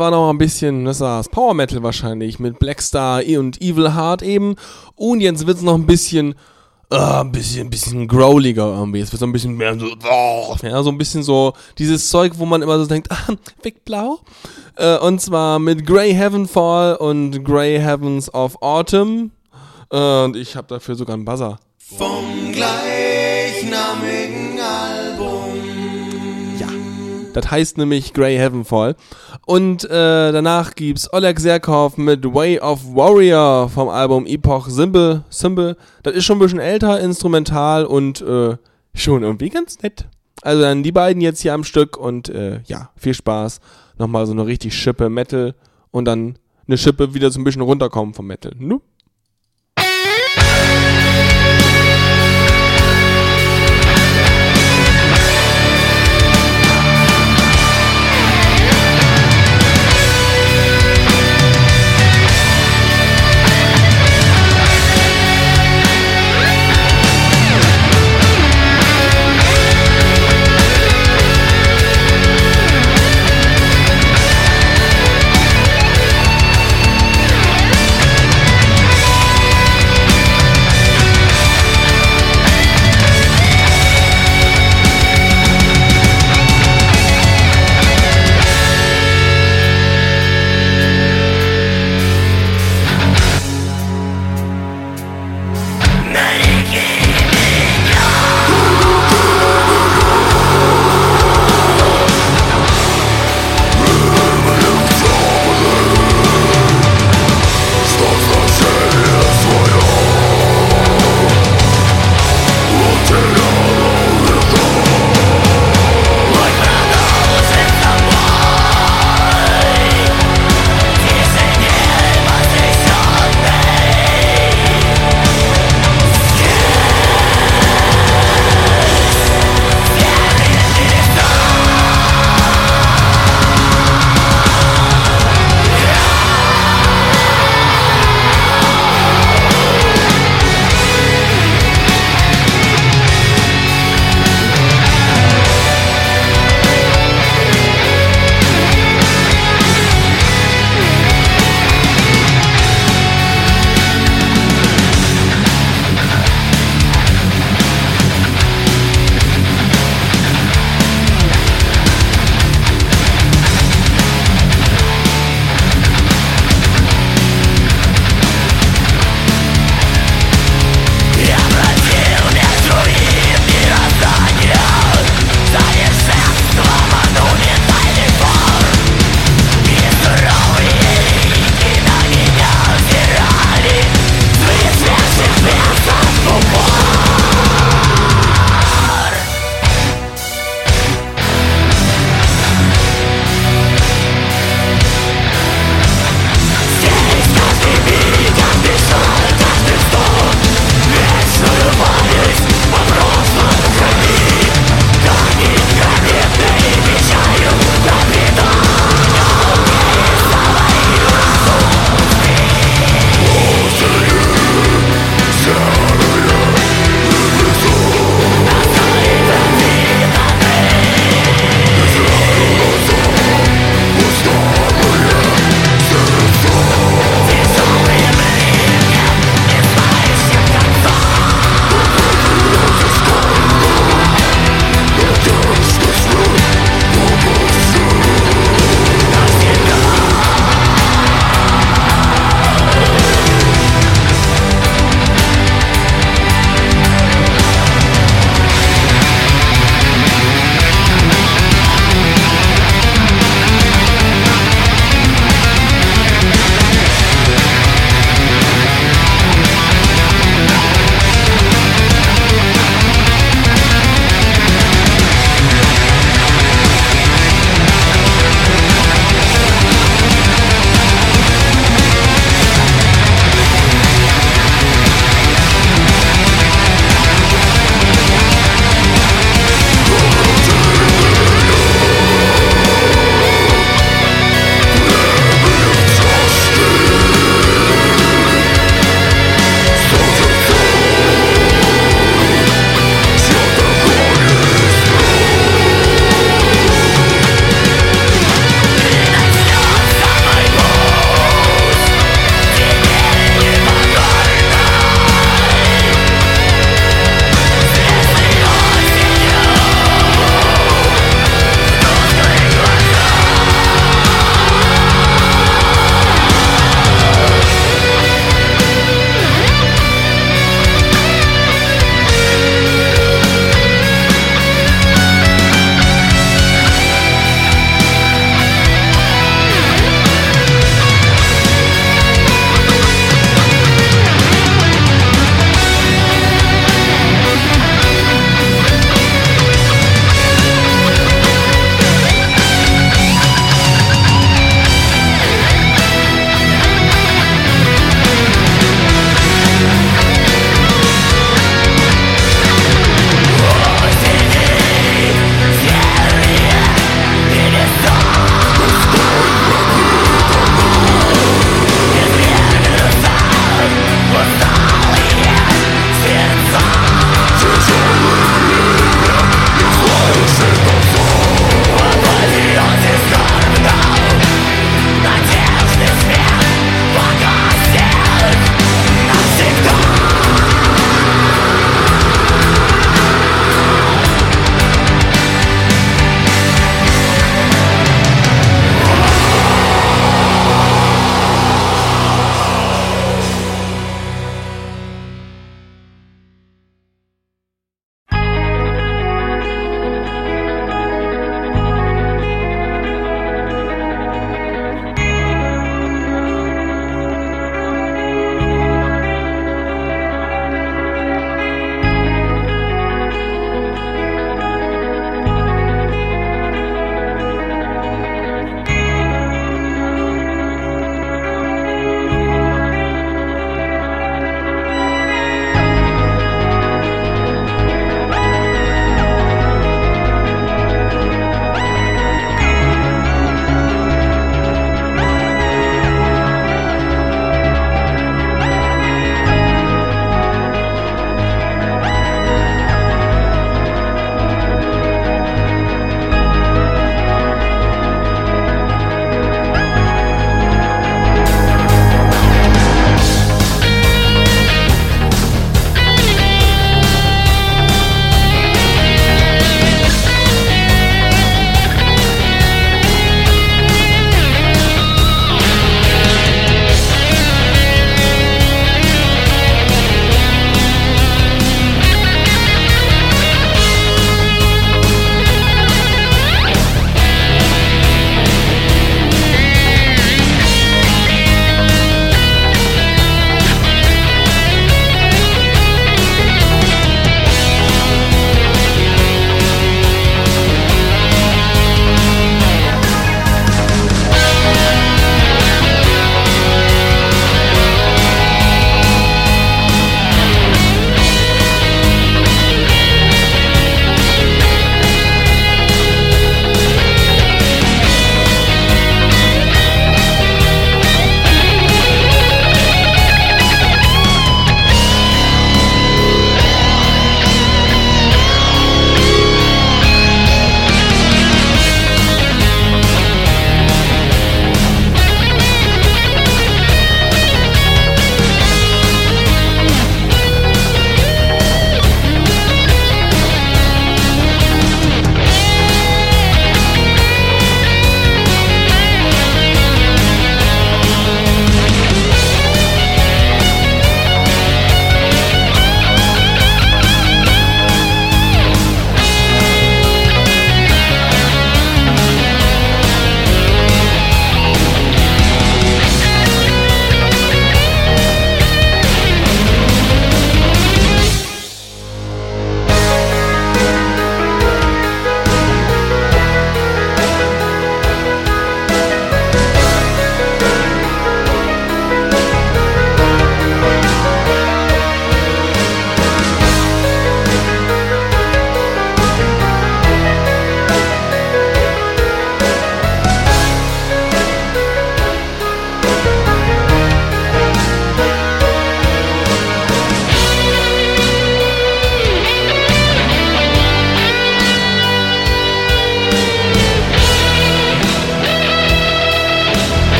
War 0.00 0.10
noch 0.10 0.30
ein 0.30 0.38
bisschen, 0.38 0.84
das 0.84 0.98
war 0.98 1.18
das 1.18 1.28
Power 1.28 1.54
Metal 1.54 1.82
wahrscheinlich 1.82 2.40
mit 2.40 2.58
Blackstar 2.58 3.22
und 3.38 3.62
Evil 3.62 3.94
Heart 3.94 4.22
eben. 4.22 4.56
Und 4.96 5.20
jetzt 5.20 5.46
wird's 5.46 5.62
noch 5.62 5.74
ein 5.74 5.86
bisschen, 5.86 6.34
äh, 6.90 6.96
ein 6.96 7.30
bisschen, 7.30 7.68
ein 7.68 7.70
bisschen 7.70 8.08
growliger 8.08 8.66
irgendwie. 8.66 9.00
Es 9.00 9.12
wird 9.12 9.20
so 9.20 9.26
ein 9.26 9.32
bisschen 9.32 9.56
mehr 9.56 9.78
so, 9.78 9.86
oh, 10.10 10.56
ja, 10.62 10.82
so 10.82 10.90
ein 10.90 10.98
bisschen 10.98 11.22
so 11.22 11.52
dieses 11.78 12.08
Zeug, 12.10 12.32
wo 12.36 12.46
man 12.46 12.62
immer 12.62 12.78
so 12.80 12.86
denkt, 12.86 13.08
ah, 13.12 13.32
Blau. 13.84 14.18
Äh, 14.76 14.98
und 14.98 15.20
zwar 15.20 15.60
mit 15.60 15.86
Grey 15.86 16.12
Heavenfall 16.12 16.96
und 16.96 17.44
Grey 17.44 17.78
Heavens 17.78 18.32
of 18.34 18.60
Autumn. 18.62 19.30
Äh, 19.92 20.24
und 20.24 20.36
ich 20.36 20.56
habe 20.56 20.66
dafür 20.66 20.96
sogar 20.96 21.14
einen 21.14 21.24
Buzzer. 21.24 21.60
Vom 21.78 22.52
gleichnamigen 22.52 22.89
Das 27.32 27.50
heißt 27.50 27.78
nämlich 27.78 28.12
Grey 28.12 28.36
Heavenfall. 28.36 28.96
Und 29.46 29.84
äh, 29.84 30.32
danach 30.32 30.74
gibt's 30.74 31.12
Oleg 31.12 31.38
Serkov 31.38 31.96
mit 31.96 32.24
Way 32.24 32.60
of 32.60 32.80
Warrior 32.94 33.68
vom 33.68 33.88
Album 33.88 34.26
Epoch 34.26 34.68
Symbol. 34.68 35.24
Symbol. 35.30 35.76
Das 36.02 36.14
ist 36.14 36.24
schon 36.24 36.36
ein 36.38 36.40
bisschen 36.40 36.58
älter, 36.58 37.00
instrumental 37.00 37.84
und 37.84 38.20
äh, 38.20 38.56
schon 38.94 39.22
irgendwie 39.22 39.48
ganz 39.48 39.80
nett. 39.82 40.06
Also 40.42 40.62
dann 40.62 40.82
die 40.82 40.92
beiden 40.92 41.22
jetzt 41.22 41.40
hier 41.40 41.54
am 41.54 41.64
Stück 41.64 41.96
und 41.96 42.28
äh, 42.28 42.60
ja, 42.66 42.90
viel 42.96 43.14
Spaß. 43.14 43.60
Nochmal 43.98 44.26
so 44.26 44.32
eine 44.32 44.46
richtig 44.46 44.74
Schippe 44.74 45.08
Metal 45.08 45.54
und 45.90 46.06
dann 46.06 46.38
eine 46.66 46.78
Schippe 46.78 47.14
wieder 47.14 47.30
so 47.30 47.40
ein 47.40 47.44
bisschen 47.44 47.62
runterkommen 47.62 48.14
vom 48.14 48.26
Metal. 48.26 48.52
Nu? 48.58 48.80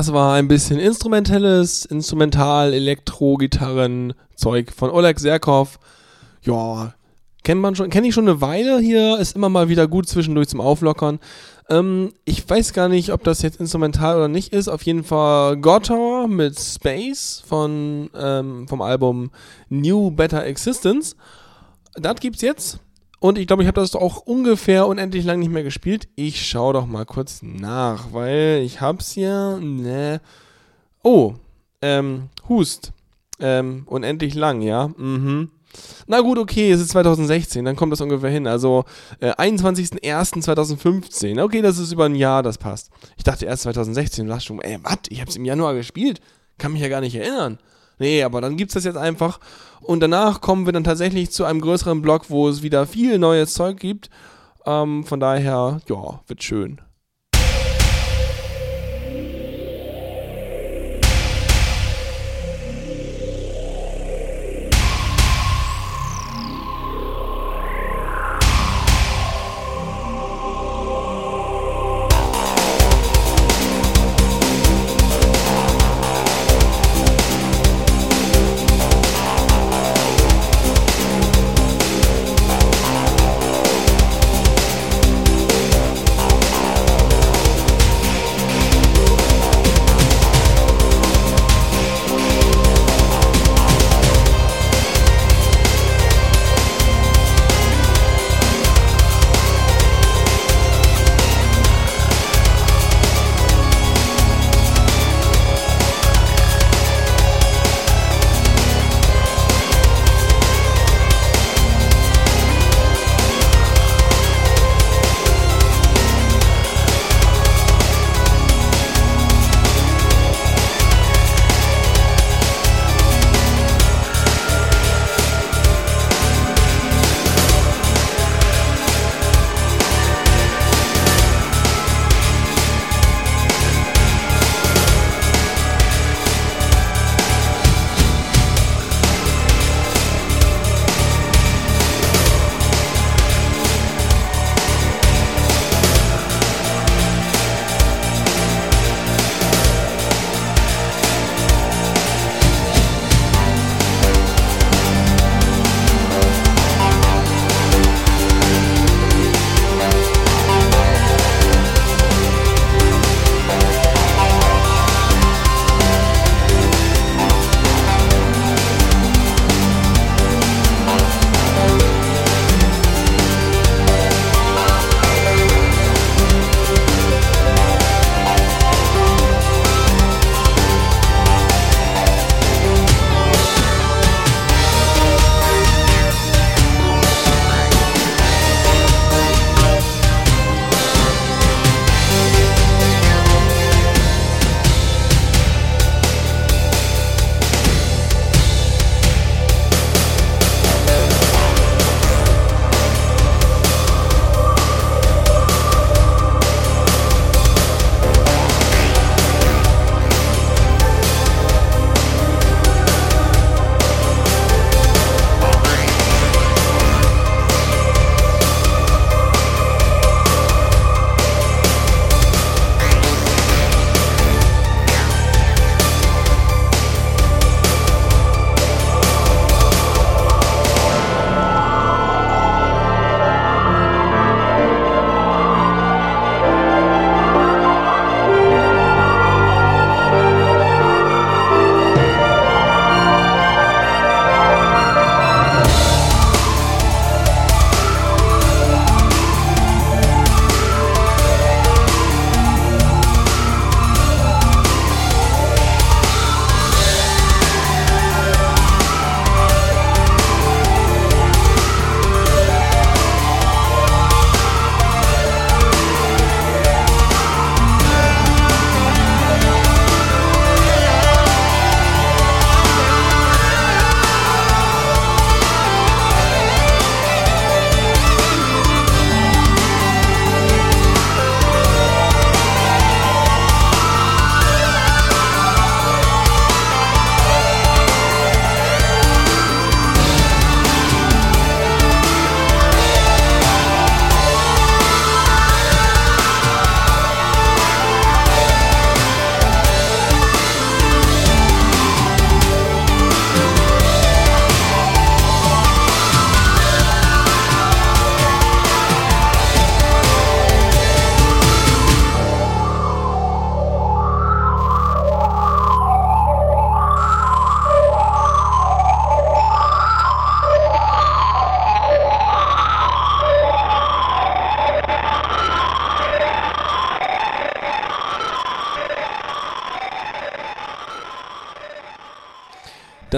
Das 0.00 0.14
war 0.14 0.32
ein 0.32 0.48
bisschen 0.48 0.78
instrumentelles, 0.78 1.84
Instrumental, 1.84 2.72
Elektro, 2.72 3.36
Gitarren, 3.36 4.14
Zeug 4.34 4.72
von 4.72 4.88
Oleg 4.88 5.20
Serkov. 5.20 5.78
Ja, 6.40 6.94
kennt 7.44 7.60
man 7.60 7.74
schon, 7.74 7.90
kenne 7.90 8.08
ich 8.08 8.14
schon 8.14 8.26
eine 8.26 8.40
Weile 8.40 8.78
hier, 8.78 9.18
ist 9.18 9.36
immer 9.36 9.50
mal 9.50 9.68
wieder 9.68 9.86
gut 9.86 10.08
zwischendurch 10.08 10.48
zum 10.48 10.62
Auflockern. 10.62 11.18
Ähm, 11.68 12.14
ich 12.24 12.48
weiß 12.48 12.72
gar 12.72 12.88
nicht, 12.88 13.12
ob 13.12 13.24
das 13.24 13.42
jetzt 13.42 13.60
instrumental 13.60 14.16
oder 14.16 14.28
nicht 14.28 14.54
ist. 14.54 14.68
Auf 14.68 14.84
jeden 14.84 15.04
Fall 15.04 15.58
Gotter 15.58 16.26
mit 16.28 16.58
Space 16.58 17.42
von, 17.46 18.08
ähm, 18.18 18.68
vom 18.68 18.80
Album 18.80 19.30
New 19.68 20.12
Better 20.12 20.46
Existence. 20.46 21.14
Das 21.92 22.16
gibt's 22.20 22.40
jetzt. 22.40 22.80
Und 23.20 23.38
ich 23.38 23.46
glaube, 23.46 23.62
ich 23.62 23.68
habe 23.68 23.80
das 23.80 23.94
auch 23.94 24.18
ungefähr 24.18 24.86
unendlich 24.86 25.24
lang 25.24 25.38
nicht 25.38 25.52
mehr 25.52 25.62
gespielt. 25.62 26.08
Ich 26.16 26.48
schaue 26.48 26.72
doch 26.72 26.86
mal 26.86 27.04
kurz 27.04 27.42
nach, 27.42 28.12
weil 28.12 28.62
ich 28.64 28.80
hab's 28.80 29.12
hier. 29.12 29.60
Ne. 29.62 30.20
Oh, 31.02 31.34
ähm, 31.82 32.30
Hust. 32.48 32.92
Ähm, 33.38 33.84
unendlich 33.86 34.34
lang, 34.34 34.62
ja. 34.62 34.88
Mhm. 34.96 35.50
Na 36.06 36.20
gut, 36.20 36.38
okay, 36.38 36.70
es 36.72 36.80
ist 36.80 36.90
2016, 36.90 37.64
dann 37.64 37.76
kommt 37.76 37.92
das 37.92 38.00
ungefähr 38.00 38.30
hin. 38.30 38.46
Also 38.46 38.84
äh, 39.20 39.32
21.01.2015. 39.32 41.42
Okay, 41.42 41.62
das 41.62 41.78
ist 41.78 41.92
über 41.92 42.06
ein 42.06 42.14
Jahr, 42.14 42.42
das 42.42 42.58
passt. 42.58 42.90
Ich 43.16 43.24
dachte 43.24 43.46
erst 43.46 43.62
2016, 43.64 44.26
du 44.26 44.40
schon, 44.40 44.60
ey, 44.60 44.78
was? 44.82 44.98
Ich 45.10 45.20
hab's 45.20 45.36
im 45.36 45.44
Januar 45.44 45.74
gespielt. 45.74 46.20
Kann 46.58 46.72
mich 46.72 46.82
ja 46.82 46.88
gar 46.88 47.00
nicht 47.00 47.14
erinnern. 47.14 47.58
Nee, 48.00 48.24
aber 48.24 48.40
dann 48.40 48.56
gibt's 48.56 48.74
das 48.74 48.84
jetzt 48.84 48.96
einfach. 48.96 49.38
Und 49.80 50.00
danach 50.00 50.40
kommen 50.40 50.66
wir 50.66 50.72
dann 50.72 50.84
tatsächlich 50.84 51.30
zu 51.30 51.44
einem 51.44 51.60
größeren 51.60 52.02
Block, 52.02 52.30
wo 52.30 52.48
es 52.48 52.62
wieder 52.62 52.86
viel 52.86 53.18
neues 53.18 53.54
Zeug 53.54 53.78
gibt. 53.78 54.10
Ähm, 54.66 55.04
von 55.04 55.20
daher, 55.20 55.80
ja, 55.86 56.20
wird 56.26 56.42
schön. 56.42 56.80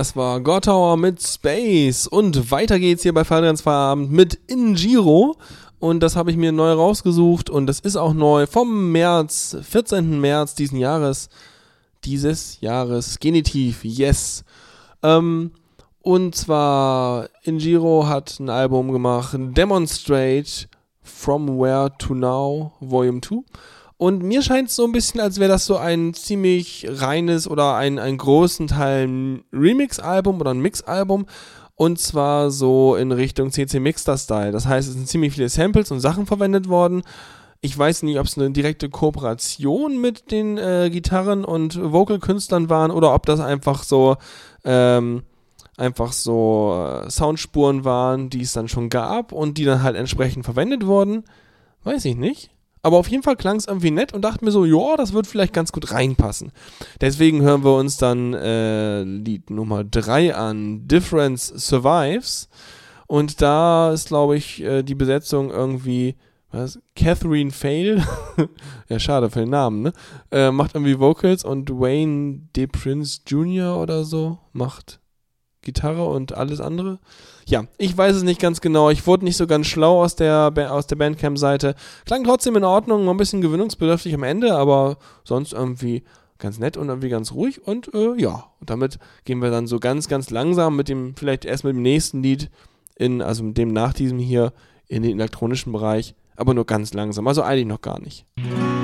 Das 0.02 0.16
war 0.16 0.40
Gottauer 0.40 0.96
mit 0.96 1.22
Space. 1.22 2.08
Und 2.08 2.50
weiter 2.50 2.80
geht's 2.80 3.04
hier 3.04 3.14
bei 3.14 3.22
Feierabend 3.22 4.10
mit 4.10 4.34
Injiro. 4.48 5.36
Und 5.78 6.00
das 6.00 6.16
habe 6.16 6.32
ich 6.32 6.36
mir 6.36 6.50
neu 6.50 6.72
rausgesucht. 6.72 7.48
Und 7.48 7.68
das 7.68 7.78
ist 7.78 7.94
auch 7.94 8.12
neu 8.12 8.48
vom 8.48 8.90
März, 8.90 9.56
14. 9.62 10.20
März 10.20 10.56
diesen 10.56 10.80
Jahres. 10.80 11.28
Dieses 12.02 12.60
Jahres. 12.60 13.20
Genitiv, 13.20 13.84
yes. 13.84 14.42
Ähm, 15.04 15.52
und 16.00 16.34
zwar, 16.34 17.28
Injiro 17.44 18.08
hat 18.08 18.40
ein 18.40 18.50
Album 18.50 18.90
gemacht, 18.90 19.36
Demonstrate 19.38 20.66
From 21.00 21.60
Where 21.60 21.92
to 21.98 22.12
Now, 22.12 22.72
Volume 22.80 23.20
2. 23.20 23.36
Und 24.02 24.24
mir 24.24 24.42
scheint 24.42 24.68
es 24.68 24.74
so 24.74 24.84
ein 24.84 24.90
bisschen, 24.90 25.20
als 25.20 25.38
wäre 25.38 25.52
das 25.52 25.64
so 25.64 25.76
ein 25.76 26.12
ziemlich 26.12 26.88
reines 26.90 27.46
oder 27.46 27.76
ein, 27.76 28.00
ein 28.00 28.18
großen 28.18 28.66
Teil 28.66 29.06
ein 29.06 29.44
Remix-Album 29.52 30.40
oder 30.40 30.50
ein 30.50 30.58
Mix-Album. 30.58 31.26
Und 31.76 32.00
zwar 32.00 32.50
so 32.50 32.96
in 32.96 33.12
Richtung 33.12 33.52
CC 33.52 33.78
Mixter-Style. 33.78 34.50
Das 34.50 34.66
heißt, 34.66 34.88
es 34.88 34.94
sind 34.94 35.06
ziemlich 35.06 35.34
viele 35.34 35.48
Samples 35.48 35.92
und 35.92 36.00
Sachen 36.00 36.26
verwendet 36.26 36.68
worden. 36.68 37.04
Ich 37.60 37.78
weiß 37.78 38.02
nicht, 38.02 38.18
ob 38.18 38.26
es 38.26 38.36
eine 38.36 38.50
direkte 38.50 38.90
Kooperation 38.90 40.00
mit 40.00 40.32
den 40.32 40.58
äh, 40.58 40.90
Gitarren- 40.90 41.44
und 41.44 41.80
Vocal-Künstlern 41.80 42.68
waren 42.68 42.90
oder 42.90 43.14
ob 43.14 43.24
das 43.26 43.38
einfach 43.38 43.84
so, 43.84 44.16
ähm, 44.64 45.22
einfach 45.76 46.10
so 46.10 47.02
äh, 47.04 47.08
Soundspuren 47.08 47.84
waren, 47.84 48.30
die 48.30 48.42
es 48.42 48.52
dann 48.52 48.66
schon 48.66 48.88
gab 48.88 49.30
und 49.30 49.58
die 49.58 49.64
dann 49.64 49.84
halt 49.84 49.94
entsprechend 49.94 50.44
verwendet 50.44 50.86
wurden. 50.86 51.22
Weiß 51.84 52.04
ich 52.04 52.16
nicht. 52.16 52.50
Aber 52.82 52.98
auf 52.98 53.08
jeden 53.08 53.22
Fall 53.22 53.36
klang 53.36 53.56
es 53.56 53.66
irgendwie 53.66 53.92
nett 53.92 54.12
und 54.12 54.22
dachte 54.22 54.44
mir 54.44 54.50
so, 54.50 54.64
ja, 54.64 54.96
das 54.96 55.12
wird 55.12 55.28
vielleicht 55.28 55.52
ganz 55.52 55.70
gut 55.70 55.92
reinpassen. 55.92 56.50
Deswegen 57.00 57.40
hören 57.42 57.62
wir 57.62 57.76
uns 57.76 57.96
dann 57.96 58.34
äh, 58.34 59.02
Lied 59.04 59.50
Nummer 59.50 59.84
3 59.84 60.34
an, 60.34 60.88
Difference 60.88 61.46
Survives. 61.46 62.48
Und 63.06 63.40
da 63.40 63.92
ist, 63.92 64.08
glaube 64.08 64.36
ich, 64.36 64.62
äh, 64.62 64.82
die 64.82 64.96
Besetzung 64.96 65.50
irgendwie, 65.50 66.16
was? 66.50 66.80
Catherine 66.96 67.52
Fail. 67.52 68.02
ja, 68.88 68.98
schade 68.98 69.30
für 69.30 69.40
den 69.40 69.50
Namen, 69.50 69.82
ne? 69.82 69.92
Äh, 70.32 70.50
macht 70.50 70.74
irgendwie 70.74 70.98
Vocals 70.98 71.44
und 71.44 71.70
Wayne 71.70 72.40
De 72.56 72.66
Prince 72.66 73.20
Jr. 73.26 73.76
oder 73.76 74.04
so 74.04 74.38
macht 74.52 75.01
Gitarre 75.62 76.04
und 76.06 76.36
alles 76.36 76.60
andere. 76.60 76.98
Ja, 77.46 77.64
ich 77.78 77.96
weiß 77.96 78.16
es 78.16 78.22
nicht 78.22 78.40
ganz 78.40 78.60
genau. 78.60 78.90
Ich 78.90 79.06
wurde 79.06 79.24
nicht 79.24 79.36
so 79.36 79.46
ganz 79.46 79.66
schlau 79.66 80.02
aus 80.02 80.16
der, 80.16 80.52
aus 80.70 80.86
der 80.86 80.96
Bandcamp-Seite. 80.96 81.74
Klang 82.04 82.24
trotzdem 82.24 82.56
in 82.56 82.64
Ordnung, 82.64 83.06
war 83.06 83.14
ein 83.14 83.18
bisschen 83.18 83.40
gewöhnungsbedürftig 83.40 84.14
am 84.14 84.22
Ende, 84.22 84.54
aber 84.54 84.98
sonst 85.24 85.52
irgendwie 85.52 86.02
ganz 86.38 86.58
nett 86.58 86.76
und 86.76 86.88
irgendwie 86.88 87.08
ganz 87.08 87.32
ruhig. 87.32 87.66
Und 87.66 87.94
äh, 87.94 88.14
ja, 88.16 88.44
und 88.60 88.70
damit 88.70 88.98
gehen 89.24 89.40
wir 89.40 89.50
dann 89.50 89.66
so 89.66 89.78
ganz, 89.78 90.08
ganz 90.08 90.30
langsam 90.30 90.76
mit 90.76 90.88
dem, 90.88 91.14
vielleicht 91.16 91.44
erst 91.44 91.64
mit 91.64 91.74
dem 91.74 91.82
nächsten 91.82 92.22
Lied, 92.22 92.50
in, 92.96 93.22
also 93.22 93.44
mit 93.44 93.56
dem 93.56 93.72
nach 93.72 93.92
diesem 93.92 94.18
hier, 94.18 94.52
in 94.88 95.02
den 95.02 95.18
elektronischen 95.18 95.72
Bereich, 95.72 96.14
aber 96.36 96.52
nur 96.52 96.66
ganz 96.66 96.92
langsam. 96.92 97.26
Also 97.26 97.42
eigentlich 97.42 97.66
noch 97.66 97.80
gar 97.80 97.98
nicht. 98.00 98.26
This 98.36 98.81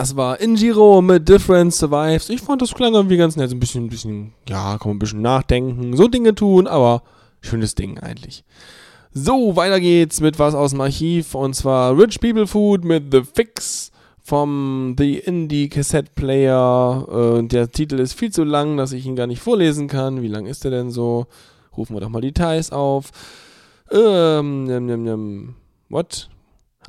Das 0.00 0.16
war 0.16 0.40
Injiro 0.40 1.02
mit 1.02 1.28
Different 1.28 1.74
Survives. 1.74 2.30
Ich 2.30 2.40
fand 2.40 2.62
das 2.62 2.72
klang 2.72 2.94
irgendwie 2.94 3.18
ganz 3.18 3.36
nett. 3.36 3.50
Ein 3.50 3.60
bisschen, 3.60 3.84
ein 3.84 3.90
bisschen, 3.90 4.32
ja, 4.48 4.78
kann 4.78 4.88
man 4.88 4.96
ein 4.96 4.98
bisschen 4.98 5.20
nachdenken, 5.20 5.94
so 5.94 6.08
Dinge 6.08 6.34
tun, 6.34 6.66
aber 6.66 7.02
schönes 7.42 7.74
Ding 7.74 7.98
eigentlich. 7.98 8.42
So, 9.12 9.56
weiter 9.56 9.78
geht's 9.78 10.22
mit 10.22 10.38
was 10.38 10.54
aus 10.54 10.70
dem 10.70 10.80
Archiv 10.80 11.34
und 11.34 11.52
zwar 11.52 11.98
Rich 11.98 12.18
People 12.18 12.46
Food 12.46 12.82
mit 12.82 13.12
The 13.12 13.24
Fix 13.24 13.92
vom 14.22 14.96
The 14.96 15.18
Indie 15.18 15.68
Cassette 15.68 16.12
Player. 16.14 17.36
Äh, 17.38 17.42
der 17.42 17.70
Titel 17.70 17.98
ist 17.98 18.14
viel 18.14 18.32
zu 18.32 18.42
lang, 18.42 18.78
dass 18.78 18.92
ich 18.92 19.04
ihn 19.04 19.16
gar 19.16 19.26
nicht 19.26 19.42
vorlesen 19.42 19.86
kann. 19.86 20.22
Wie 20.22 20.28
lang 20.28 20.46
ist 20.46 20.64
der 20.64 20.70
denn 20.70 20.90
so? 20.90 21.26
Rufen 21.76 21.94
wir 21.94 22.00
doch 22.00 22.08
mal 22.08 22.22
Details 22.22 22.72
auf. 22.72 23.10
Ähm, 23.92 24.64
nem, 24.64 24.86
nem, 24.86 25.02
nem. 25.02 25.54
What? 25.90 26.29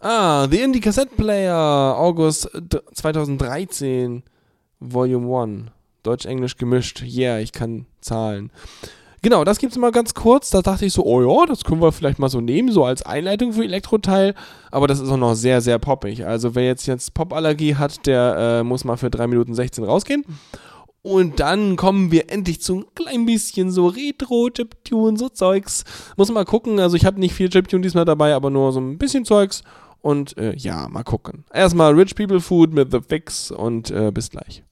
Ah, 0.01 0.47
The 0.49 0.61
Indie 0.61 0.79
Cassette 0.79 1.15
Player, 1.15 1.95
August 1.97 2.49
d- 2.55 2.79
2013, 2.93 4.23
Volume 4.79 5.41
1. 5.43 5.71
Deutsch-Englisch 6.03 6.57
gemischt. 6.57 7.03
Yeah, 7.03 7.39
ich 7.39 7.51
kann 7.51 7.85
Zahlen. 8.01 8.51
Genau, 9.21 9.43
das 9.43 9.59
gibt's 9.59 9.77
mal 9.77 9.91
ganz 9.91 10.15
kurz. 10.15 10.49
Da 10.49 10.63
dachte 10.63 10.87
ich 10.87 10.93
so, 10.93 11.05
oh 11.05 11.21
ja, 11.21 11.45
das 11.45 11.63
können 11.63 11.79
wir 11.83 11.91
vielleicht 11.91 12.17
mal 12.17 12.29
so 12.29 12.41
nehmen, 12.41 12.71
so 12.71 12.83
als 12.83 13.03
Einleitung 13.03 13.53
für 13.53 13.63
Elektroteil. 13.63 14.33
Aber 14.71 14.87
das 14.87 14.99
ist 14.99 15.09
auch 15.11 15.17
noch 15.17 15.35
sehr, 15.35 15.61
sehr 15.61 15.77
poppig. 15.77 16.25
Also 16.25 16.55
wer 16.55 16.65
jetzt 16.65 16.87
jetzt 16.87 17.13
Popallergie 17.13 17.75
hat, 17.75 18.07
der 18.07 18.61
äh, 18.61 18.63
muss 18.63 18.83
mal 18.83 18.97
für 18.97 19.11
3 19.11 19.27
Minuten 19.27 19.53
16 19.53 19.83
rausgehen. 19.83 20.25
Und 21.03 21.39
dann 21.39 21.75
kommen 21.75 22.11
wir 22.11 22.31
endlich 22.31 22.61
zu 22.61 22.79
ein 22.79 22.85
klein 22.95 23.27
bisschen 23.27 23.69
so 23.71 23.85
Retro-Chiptune, 23.87 25.17
so 25.19 25.29
Zeugs. 25.29 25.83
Muss 26.17 26.31
mal 26.31 26.45
gucken. 26.45 26.79
Also 26.79 26.97
ich 26.97 27.05
habe 27.05 27.19
nicht 27.19 27.35
viel 27.35 27.49
Chiptune 27.49 27.83
diesmal 27.83 28.05
dabei, 28.05 28.33
aber 28.33 28.49
nur 28.49 28.71
so 28.71 28.79
ein 28.79 28.97
bisschen 28.97 29.25
Zeugs. 29.25 29.63
Und 30.01 30.37
äh, 30.37 30.55
ja, 30.55 30.87
mal 30.89 31.03
gucken. 31.03 31.45
Erstmal 31.53 31.93
Rich 31.93 32.15
People 32.15 32.41
Food 32.41 32.73
mit 32.73 32.91
The 32.91 33.01
Fix 33.01 33.51
und 33.51 33.91
äh, 33.91 34.11
bis 34.11 34.29
gleich. 34.29 34.63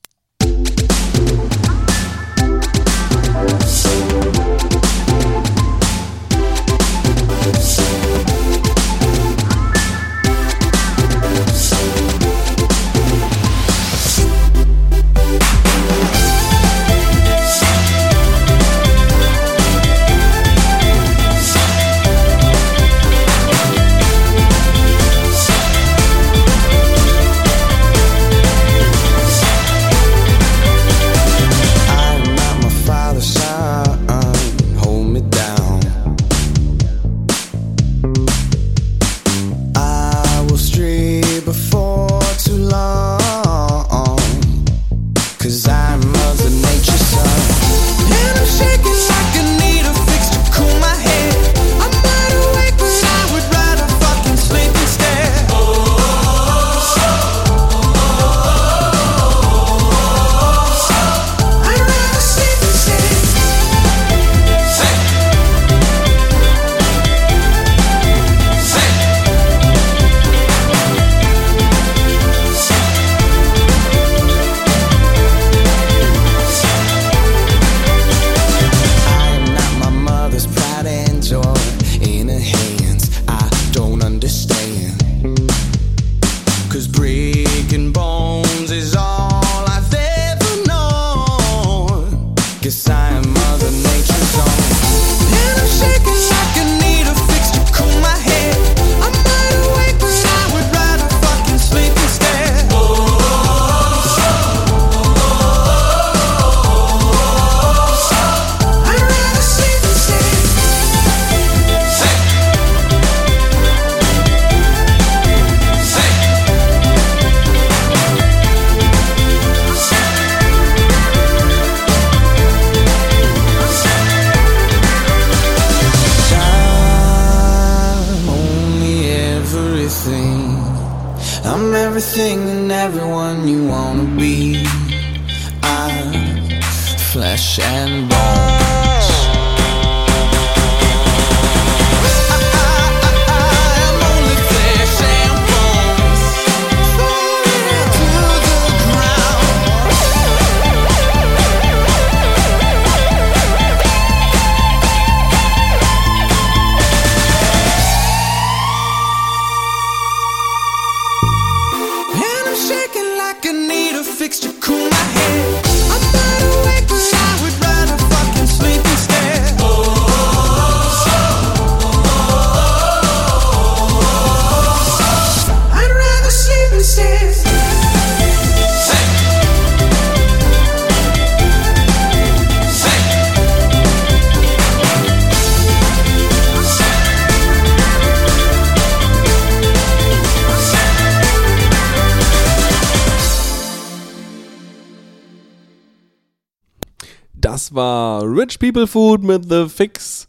People 198.59 198.87
Food 198.87 199.23
mit 199.23 199.49
The 199.49 199.67
Fix. 199.69 200.27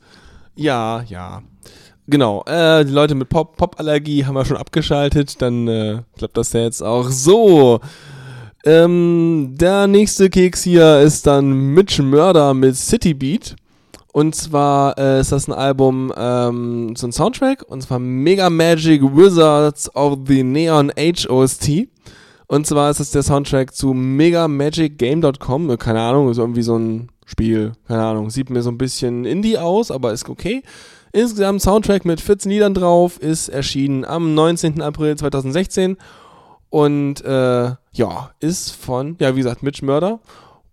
Ja, 0.57 1.03
ja. 1.09 1.43
Genau, 2.07 2.43
äh, 2.47 2.85
die 2.85 2.93
Leute 2.93 3.15
mit 3.15 3.29
Pop- 3.29 3.57
Pop-Allergie 3.57 4.25
haben 4.25 4.35
wir 4.35 4.45
schon 4.45 4.57
abgeschaltet. 4.57 5.41
Dann 5.41 5.69
äh, 5.69 6.03
klappt 6.17 6.37
das 6.37 6.53
ja 6.53 6.61
jetzt 6.63 6.83
auch 6.83 7.09
so. 7.09 7.81
Ähm, 8.65 9.55
der 9.59 9.87
nächste 9.87 10.29
Keks 10.29 10.63
hier 10.65 11.01
ist 11.01 11.27
dann 11.27 11.51
Mitch 11.75 12.03
Murder 12.03 12.53
mit 12.55 12.77
City 12.77 13.15
Beat. 13.15 13.57
Und 14.13 14.35
zwar 14.35 14.99
äh, 14.99 15.21
ist 15.21 15.31
das 15.31 15.47
ein 15.47 15.53
Album, 15.53 16.13
ähm, 16.17 16.97
so 16.97 17.07
ein 17.07 17.13
Soundtrack, 17.13 17.63
und 17.69 17.81
zwar 17.83 18.01
Mega 18.01 18.51
Magic 18.51 19.03
Wizards 19.03 19.95
of 19.95 20.19
the 20.27 20.43
Neon 20.43 20.91
Age 20.99 21.29
OST. 21.31 21.87
Und 22.49 22.67
zwar 22.67 22.91
ist 22.91 22.99
das 22.99 23.13
der 23.13 23.23
Soundtrack 23.23 23.73
zu 23.73 23.95
megamagicgame.com. 23.95 25.71
Äh, 25.71 25.77
Keine 25.77 26.01
Ahnung, 26.01 26.29
ist 26.31 26.39
irgendwie 26.39 26.63
so 26.63 26.77
ein 26.77 27.09
Spiel. 27.31 27.73
Keine 27.87 28.03
Ahnung, 28.03 28.31
sieht 28.31 28.51
mir 28.51 28.63
so 28.63 28.71
ein 28.71 28.79
bisschen 28.79 29.25
Indie 29.25 29.59
aus, 29.59 29.91
aber 29.91 30.13
ist 30.13 30.29
okay. 30.29 30.63
Insgesamt 31.13 31.63
Soundtrack 31.63 32.05
mit 32.05 32.21
14 32.21 32.51
Liedern 32.51 32.75
drauf, 32.75 33.19
ist 33.19 33.49
erschienen 33.49 34.05
am 34.05 34.35
19. 34.35 34.83
April 34.83 35.17
2016. 35.17 35.97
Und 36.71 37.25
äh, 37.25 37.73
ja, 37.93 38.31
ist 38.39 38.73
von, 38.73 39.17
ja, 39.21 39.35
wie 39.35 39.41
gesagt, 39.41 39.63
Mitch 39.63 39.85
Murder. 39.85 40.21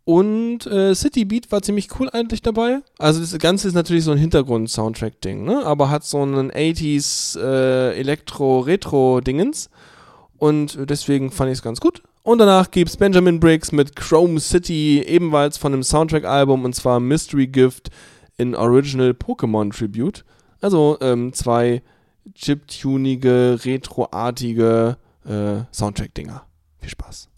Und 0.03 0.66
äh, 0.68 0.95
City 0.95 1.26
Beat 1.26 1.51
war 1.51 1.62
ziemlich 1.62 1.89
cool 1.99 2.10
eigentlich 2.12 2.41
dabei. 2.41 2.80
Also 2.97 3.20
das 3.20 3.38
Ganze 3.39 3.68
ist 3.68 3.74
natürlich 3.74 4.03
so 4.03 4.12
ein 4.12 4.18
Hintergrund-Soundtrack-Ding, 4.18 5.43
ne? 5.43 5.66
Aber 5.66 5.89
hat 5.89 6.05
so 6.05 6.22
einen 6.22 6.51
80s 6.51 7.38
äh, 7.38 7.97
Elektro-Retro-Dingens. 7.99 9.70
Und 10.38 10.77
deswegen 10.90 11.32
fand 11.32 11.52
ich 11.52 11.57
es 11.57 11.64
ganz 11.64 11.82
gut. 11.82 12.03
Und 12.28 12.40
danach 12.40 12.72
gibt's 12.72 12.98
Benjamin 12.98 13.40
Briggs 13.40 13.72
mit 13.72 13.95
Chrome 13.95 14.41
City, 14.41 15.02
ebenfalls 15.02 15.58
von 15.58 15.72
einem 15.72 15.82
Soundtrack-Album, 15.82 16.66
und 16.66 16.74
zwar 16.76 16.99
Mystery 16.99 17.48
Gift 17.48 17.90
in 18.36 18.54
Original 18.54 19.12
Pokémon 19.12 19.72
Tribute. 19.74 20.26
Also 20.60 20.98
ähm, 20.99 21.32
zwei 21.32 21.82
chiptunige, 22.34 23.58
retroartige 23.64 24.98
äh, 25.24 25.60
Soundtrack-Dinger. 25.72 26.45
Viel 26.82 26.90
Spaß. 26.90 27.30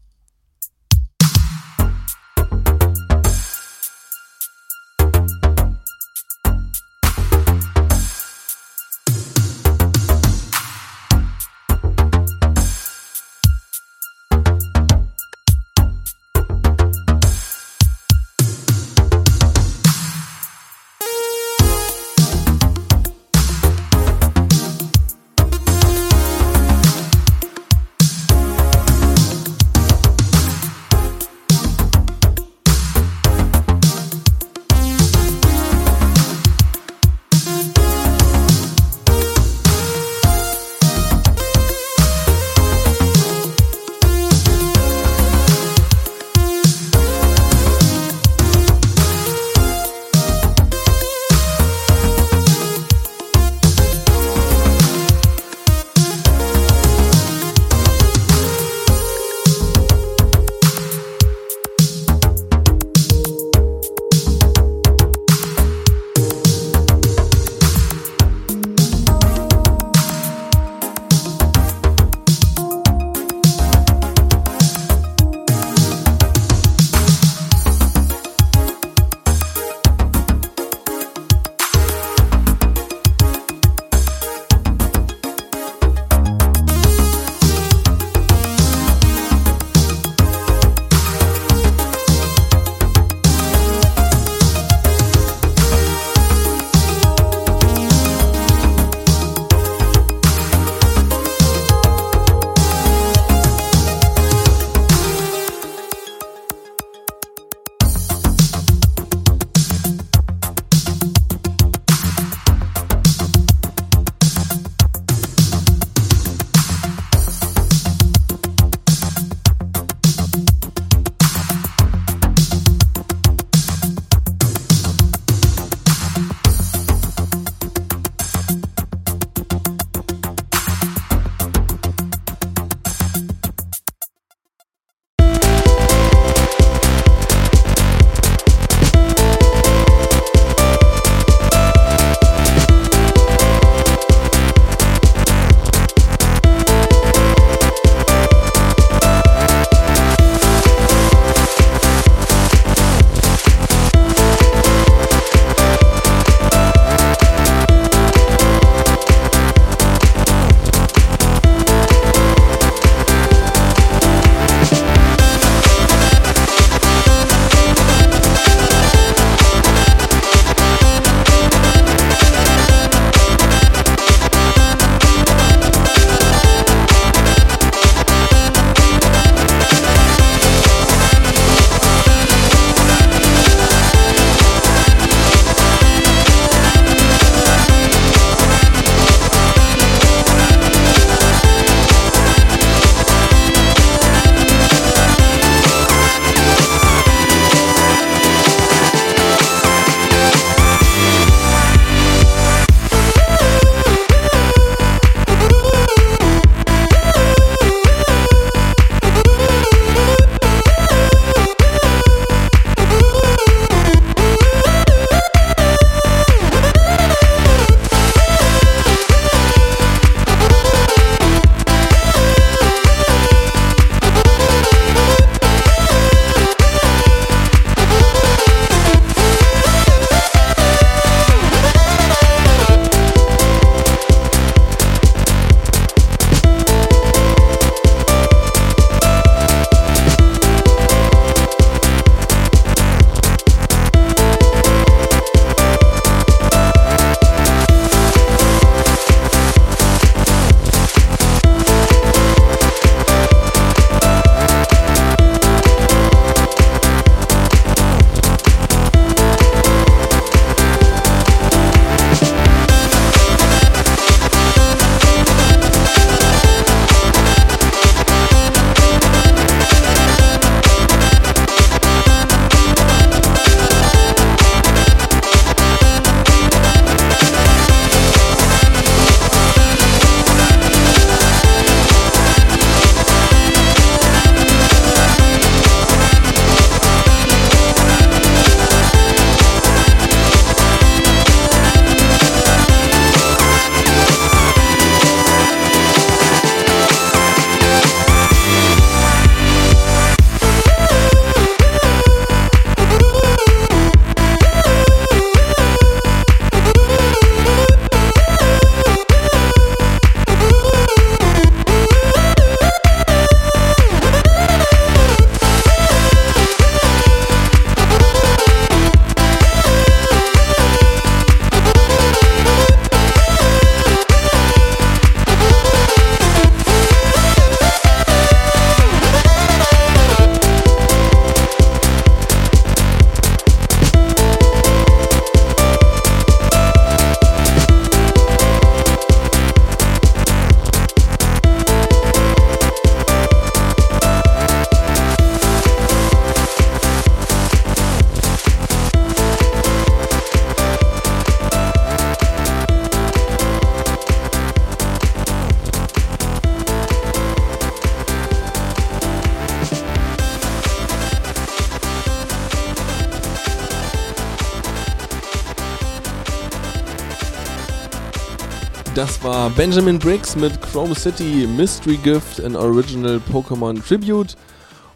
Das 368.99 369.23
war 369.23 369.49
Benjamin 369.51 369.97
Briggs 369.97 370.35
mit 370.35 370.61
Chrome 370.61 370.93
City 370.93 371.47
Mystery 371.55 371.95
Gift, 372.03 372.43
an 372.43 372.57
Original 372.57 373.21
Pokémon 373.31 373.81
Tribute. 373.81 374.35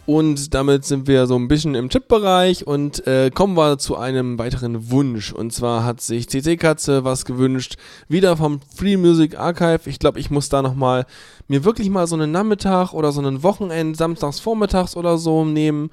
Und 0.05 0.53
damit 0.53 0.83
sind 0.83 1.07
wir 1.07 1.25
so 1.25 1.37
ein 1.37 1.47
bisschen 1.47 1.73
im 1.73 1.87
Chip-Bereich 1.87 2.67
und 2.67 3.07
äh, 3.07 3.31
kommen 3.33 3.55
wir 3.55 3.77
zu 3.77 3.95
einem 3.95 4.37
weiteren 4.37 4.91
Wunsch. 4.91 5.31
Und 5.31 5.53
zwar 5.53 5.85
hat 5.85 6.01
sich 6.01 6.27
CC 6.27 6.57
Katze 6.57 7.05
was 7.05 7.23
gewünscht, 7.23 7.77
wieder 8.09 8.35
vom 8.35 8.59
Free 8.75 8.97
Music 8.97 9.39
Archive. 9.39 9.89
Ich 9.89 9.99
glaube, 9.99 10.19
ich 10.19 10.29
muss 10.29 10.49
da 10.49 10.61
nochmal 10.61 11.05
mir 11.47 11.63
wirklich 11.63 11.89
mal 11.89 12.05
so 12.05 12.17
einen 12.17 12.33
Nachmittag 12.33 12.91
oder 12.91 13.13
so 13.13 13.21
einen 13.21 13.41
Wochenend, 13.41 13.95
samstags 13.95 14.41
vormittags 14.41 14.97
oder 14.97 15.17
so 15.17 15.45
nehmen. 15.45 15.91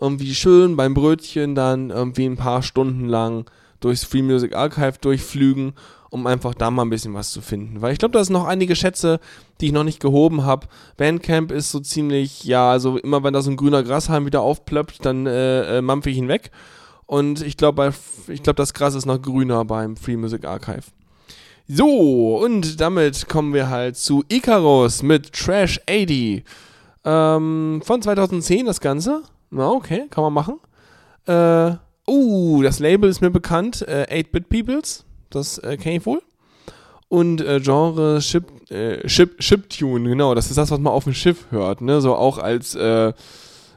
Irgendwie 0.00 0.34
schön 0.34 0.74
beim 0.74 0.94
Brötchen 0.94 1.54
dann 1.54 1.90
irgendwie 1.90 2.26
ein 2.26 2.36
paar 2.36 2.64
Stunden 2.64 3.06
lang 3.06 3.48
durchs 3.78 4.02
Free 4.02 4.22
Music 4.22 4.56
Archive 4.56 4.94
durchflügen 5.00 5.74
um 6.14 6.28
einfach 6.28 6.54
da 6.54 6.70
mal 6.70 6.82
ein 6.82 6.90
bisschen 6.90 7.12
was 7.12 7.32
zu 7.32 7.40
finden. 7.40 7.82
Weil 7.82 7.92
ich 7.92 7.98
glaube, 7.98 8.12
da 8.12 8.22
sind 8.22 8.34
noch 8.34 8.46
einige 8.46 8.76
Schätze, 8.76 9.18
die 9.60 9.66
ich 9.66 9.72
noch 9.72 9.82
nicht 9.82 9.98
gehoben 9.98 10.44
habe. 10.44 10.68
Bandcamp 10.96 11.50
ist 11.50 11.72
so 11.72 11.80
ziemlich, 11.80 12.44
ja, 12.44 12.70
also 12.70 12.98
immer 12.98 13.24
wenn 13.24 13.34
da 13.34 13.42
so 13.42 13.50
ein 13.50 13.56
grüner 13.56 13.82
Grashalm 13.82 14.24
wieder 14.24 14.40
aufplöppt, 14.40 15.04
dann 15.04 15.26
äh, 15.26 15.78
äh, 15.78 15.82
mampfe 15.82 16.10
ich 16.10 16.16
ihn 16.16 16.28
weg. 16.28 16.52
Und 17.06 17.42
ich 17.42 17.56
glaube, 17.56 17.92
ich 18.28 18.42
das 18.42 18.74
Gras 18.74 18.94
ist 18.94 19.06
noch 19.06 19.20
grüner 19.20 19.64
beim 19.64 19.96
Free 19.96 20.16
Music 20.16 20.44
Archive. 20.44 20.84
So, 21.66 22.36
und 22.36 22.80
damit 22.80 23.28
kommen 23.28 23.52
wir 23.52 23.68
halt 23.68 23.96
zu 23.96 24.22
Icarus 24.28 25.02
mit 25.02 25.32
Trash 25.32 25.80
80. 25.90 26.44
Ähm, 27.04 27.82
von 27.84 28.02
2010 28.02 28.66
das 28.66 28.80
Ganze. 28.80 29.22
Na, 29.50 29.68
okay, 29.68 30.04
kann 30.10 30.22
man 30.22 30.32
machen. 30.32 30.60
Äh, 31.26 31.76
uh, 32.08 32.62
das 32.62 32.78
Label 32.78 33.10
ist 33.10 33.20
mir 33.20 33.30
bekannt. 33.30 33.82
Äh, 33.82 34.22
8-Bit 34.22 34.48
Peoples. 34.48 35.04
Das 35.30 35.58
äh, 35.58 35.76
kenne 35.76 35.96
ich 35.96 36.06
wohl. 36.06 36.22
Und 37.08 37.40
äh, 37.40 37.60
Genre 37.60 38.20
Ship, 38.20 38.44
äh, 38.70 39.08
Ship, 39.08 39.34
Shiptune, 39.38 40.08
genau, 40.08 40.34
das 40.34 40.50
ist 40.50 40.56
das, 40.56 40.70
was 40.70 40.80
man 40.80 40.92
auf 40.92 41.04
dem 41.04 41.14
Schiff 41.14 41.46
hört, 41.50 41.80
ne? 41.80 42.00
So 42.00 42.14
auch 42.14 42.38
als 42.38 42.74
äh, 42.74 43.12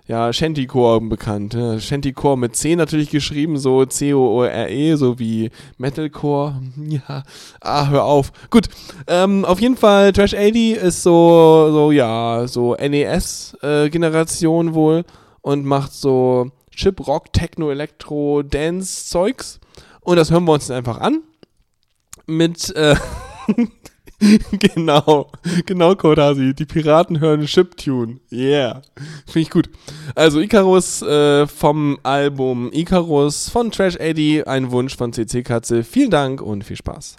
ja, 0.07 0.31
Shantycore 0.31 1.01
bekannt. 1.01 1.53
Ne? 1.53 1.79
Shantycore 1.81 2.37
mit 2.37 2.55
C 2.55 2.75
natürlich 2.75 3.09
geschrieben, 3.09 3.57
so 3.57 3.85
C-O-R-E, 3.85 4.95
so 4.95 5.19
wie 5.19 5.51
Metalcore. 5.77 6.61
Ja, 6.87 7.23
ah, 7.59 7.89
hör 7.89 8.05
auf. 8.05 8.31
Gut, 8.49 8.69
ähm, 9.07 9.43
auf 9.43 9.59
jeden 9.59 9.75
Fall, 9.75 10.13
Trash 10.13 10.33
80 10.33 10.77
ist 10.77 11.03
so, 11.03 11.69
so 11.71 11.91
ja, 11.91 12.47
so 12.47 12.75
NES-Generation 12.75 14.69
äh, 14.69 14.73
wohl 14.73 15.03
und 15.41 15.65
macht 15.65 15.91
so 15.93 16.51
Chip, 16.71 17.05
Rock, 17.05 17.33
Techno, 17.33 17.69
Elektro, 17.69 18.41
Dance-Zeugs. 18.41 19.59
Und 20.01 20.15
das 20.15 20.31
hören 20.31 20.45
wir 20.45 20.53
uns 20.53 20.71
einfach 20.71 21.01
an 21.01 21.23
mit, 22.27 22.75
äh, 22.75 22.95
genau, 24.51 25.31
genau, 25.65 25.95
Kodasi. 25.95 26.53
Die 26.53 26.65
Piraten 26.65 27.19
hören 27.19 27.45
Chiptune. 27.45 28.19
Yeah. 28.31 28.81
Finde 29.25 29.39
ich 29.39 29.49
gut. 29.49 29.69
Also 30.15 30.39
Icarus 30.39 31.01
äh, 31.01 31.47
vom 31.47 31.99
Album 32.03 32.69
Icarus 32.71 33.49
von 33.49 33.71
Trash 33.71 33.95
Eddie, 33.95 34.43
ein 34.45 34.71
Wunsch 34.71 34.95
von 34.95 35.13
CC 35.13 35.43
Katze. 35.43 35.83
Vielen 35.83 36.11
Dank 36.11 36.41
und 36.41 36.63
viel 36.63 36.77
Spaß. 36.77 37.17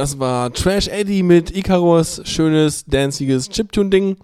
Das 0.00 0.18
war 0.18 0.50
Trash 0.50 0.88
Eddie 0.88 1.22
mit 1.22 1.54
Icarus. 1.54 2.22
Schönes, 2.24 2.86
danziges 2.86 3.50
Chiptune-Ding. 3.50 4.16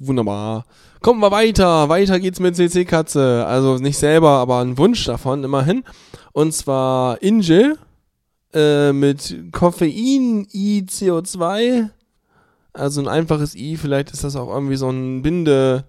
Wunderbar. 0.00 0.64
Kommen 1.02 1.20
wir 1.20 1.30
weiter. 1.30 1.88
Weiter 1.88 2.18
geht's 2.18 2.40
mit 2.40 2.56
CC 2.56 2.84
Katze. 2.84 3.46
Also 3.46 3.76
nicht 3.76 3.96
selber, 3.96 4.30
aber 4.30 4.58
ein 4.58 4.76
Wunsch 4.76 5.04
davon, 5.04 5.44
immerhin. 5.44 5.84
Und 6.32 6.52
zwar 6.52 7.22
Inge 7.22 7.78
äh, 8.52 8.92
mit 8.92 9.52
Koffein, 9.52 10.48
I, 10.52 10.84
CO2. 10.88 11.90
Also 12.72 13.00
ein 13.00 13.06
einfaches 13.06 13.54
I. 13.54 13.76
Vielleicht 13.76 14.10
ist 14.10 14.24
das 14.24 14.34
auch 14.34 14.52
irgendwie 14.52 14.76
so 14.76 14.90
ein 14.90 15.22
Binde. 15.22 15.84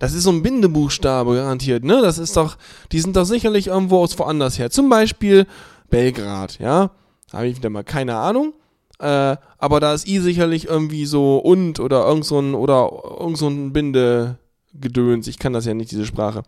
Das 0.00 0.12
ist 0.12 0.24
so 0.24 0.30
ein 0.30 0.42
Bindebuchstabe 0.42 1.36
garantiert, 1.36 1.84
ne? 1.84 2.02
Das 2.02 2.18
ist 2.18 2.36
doch, 2.36 2.56
die 2.90 2.98
sind 2.98 3.14
doch 3.14 3.26
sicherlich 3.26 3.68
irgendwo 3.68 4.00
aus 4.00 4.18
woanders 4.18 4.58
her. 4.58 4.70
Zum 4.70 4.88
Beispiel 4.88 5.46
Belgrad, 5.88 6.58
ja? 6.58 6.90
Habe 7.32 7.48
ich 7.48 7.56
wieder 7.56 7.70
mal 7.70 7.84
keine 7.84 8.16
Ahnung. 8.16 8.54
Äh, 8.98 9.36
aber 9.58 9.80
da 9.80 9.92
ist 9.92 10.08
I 10.08 10.20
sicherlich 10.20 10.66
irgendwie 10.66 11.06
so 11.06 11.38
und 11.38 11.80
oder 11.80 12.06
irgend 12.06 12.24
so 12.24 12.38
ein, 12.38 12.54
oder 12.54 12.90
irgend 13.20 13.36
so 13.36 13.48
ein 13.48 13.72
Bindegedöns. 13.72 15.26
Ich 15.26 15.38
kann 15.38 15.52
das 15.52 15.66
ja 15.66 15.74
nicht, 15.74 15.90
diese 15.90 16.06
Sprache. 16.06 16.42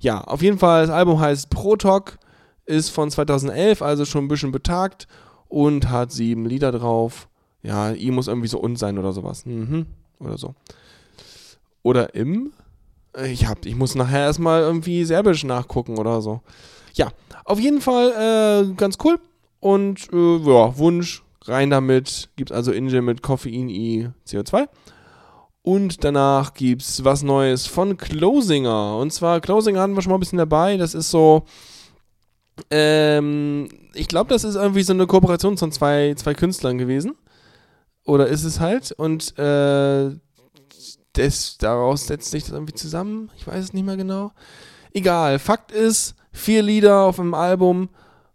Ja, 0.00 0.20
auf 0.22 0.42
jeden 0.42 0.58
Fall, 0.58 0.86
das 0.86 0.94
Album 0.94 1.20
heißt 1.20 1.50
Protok, 1.50 2.18
ist 2.66 2.90
von 2.90 3.10
2011, 3.10 3.80
also 3.80 4.04
schon 4.04 4.24
ein 4.24 4.28
bisschen 4.28 4.52
betagt 4.52 5.06
und 5.48 5.88
hat 5.88 6.10
sieben 6.10 6.46
Lieder 6.46 6.72
drauf. 6.72 7.28
Ja, 7.62 7.92
I 7.92 8.10
muss 8.10 8.28
irgendwie 8.28 8.48
so 8.48 8.58
und 8.58 8.76
sein 8.76 8.98
oder 8.98 9.12
sowas. 9.12 9.46
Mhm. 9.46 9.86
Oder 10.18 10.36
so. 10.36 10.54
Oder 11.82 12.14
im. 12.14 12.52
Ich, 13.24 13.46
hab, 13.46 13.64
ich 13.64 13.76
muss 13.76 13.94
nachher 13.94 14.20
erstmal 14.20 14.62
irgendwie 14.62 15.04
Serbisch 15.04 15.44
nachgucken 15.44 15.98
oder 15.98 16.20
so. 16.20 16.40
Ja, 16.94 17.08
auf 17.44 17.60
jeden 17.60 17.80
Fall 17.80 18.66
äh, 18.66 18.74
ganz 18.74 18.98
cool. 19.04 19.18
Und 19.64 20.12
äh, 20.12 20.36
ja, 20.36 20.76
Wunsch, 20.76 21.22
rein 21.46 21.70
damit. 21.70 22.28
Gibt 22.36 22.52
also 22.52 22.70
Inge 22.70 23.00
mit 23.00 23.22
Koffein 23.22 23.70
I 23.70 24.10
CO2. 24.28 24.68
Und 25.62 26.04
danach 26.04 26.52
gibt's 26.52 27.02
was 27.02 27.22
Neues 27.22 27.66
von 27.66 27.96
Closinger. 27.96 28.98
Und 28.98 29.10
zwar, 29.10 29.40
Closinger 29.40 29.80
hatten 29.80 29.94
wir 29.94 30.02
schon 30.02 30.10
mal 30.10 30.18
ein 30.18 30.20
bisschen 30.20 30.36
dabei. 30.36 30.76
Das 30.76 30.92
ist 30.92 31.10
so. 31.10 31.46
Ähm, 32.70 33.70
ich 33.94 34.06
glaube, 34.06 34.28
das 34.28 34.44
ist 34.44 34.56
irgendwie 34.56 34.82
so 34.82 34.92
eine 34.92 35.06
Kooperation 35.06 35.56
von 35.56 35.72
zwei, 35.72 36.12
zwei 36.14 36.34
Künstlern 36.34 36.76
gewesen. 36.76 37.14
Oder 38.04 38.26
ist 38.26 38.44
es 38.44 38.60
halt? 38.60 38.92
Und 38.92 39.38
äh, 39.38 40.10
das, 41.14 41.56
daraus 41.56 42.06
setzt 42.06 42.30
sich 42.30 42.42
das 42.42 42.52
irgendwie 42.52 42.74
zusammen. 42.74 43.30
Ich 43.38 43.46
weiß 43.46 43.64
es 43.64 43.72
nicht 43.72 43.86
mehr 43.86 43.96
genau. 43.96 44.32
Egal. 44.92 45.38
Fakt 45.38 45.72
ist, 45.72 46.16
vier 46.32 46.62
Lieder 46.62 47.04
auf 47.04 47.16
dem 47.16 47.32
Album, 47.32 47.88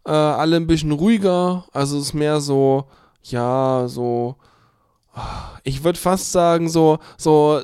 äh, 0.10 0.12
alle 0.12 0.56
ein 0.56 0.68
bisschen 0.68 0.92
ruhiger. 0.92 1.66
Also 1.72 1.98
es 1.98 2.08
ist 2.08 2.14
mehr 2.14 2.42
so, 2.42 2.86
ja, 3.24 3.86
so. 3.88 4.36
Ich 5.64 5.84
würde 5.84 6.00
fast 6.00 6.32
sagen, 6.32 6.68
so, 6.70 6.98
so 7.18 7.62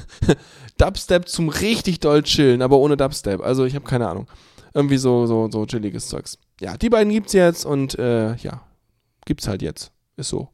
Dubstep 0.78 1.28
zum 1.28 1.48
richtig 1.48 2.00
doll 2.00 2.22
chillen, 2.22 2.60
aber 2.60 2.76
ohne 2.76 2.96
Dubstep. 2.96 3.40
Also 3.40 3.64
ich 3.64 3.74
habe 3.74 3.86
keine 3.86 4.08
Ahnung. 4.08 4.26
Irgendwie 4.74 4.98
so, 4.98 5.26
so, 5.26 5.50
so 5.50 5.64
chilliges 5.64 6.08
Zeugs. 6.08 6.38
Ja, 6.60 6.76
die 6.76 6.90
beiden 6.90 7.12
gibt's 7.12 7.32
jetzt 7.32 7.64
und 7.64 7.98
äh, 7.98 8.34
ja, 8.36 8.62
gibt's 9.24 9.48
halt 9.48 9.62
jetzt. 9.62 9.92
Ist 10.16 10.28
so. 10.28 10.48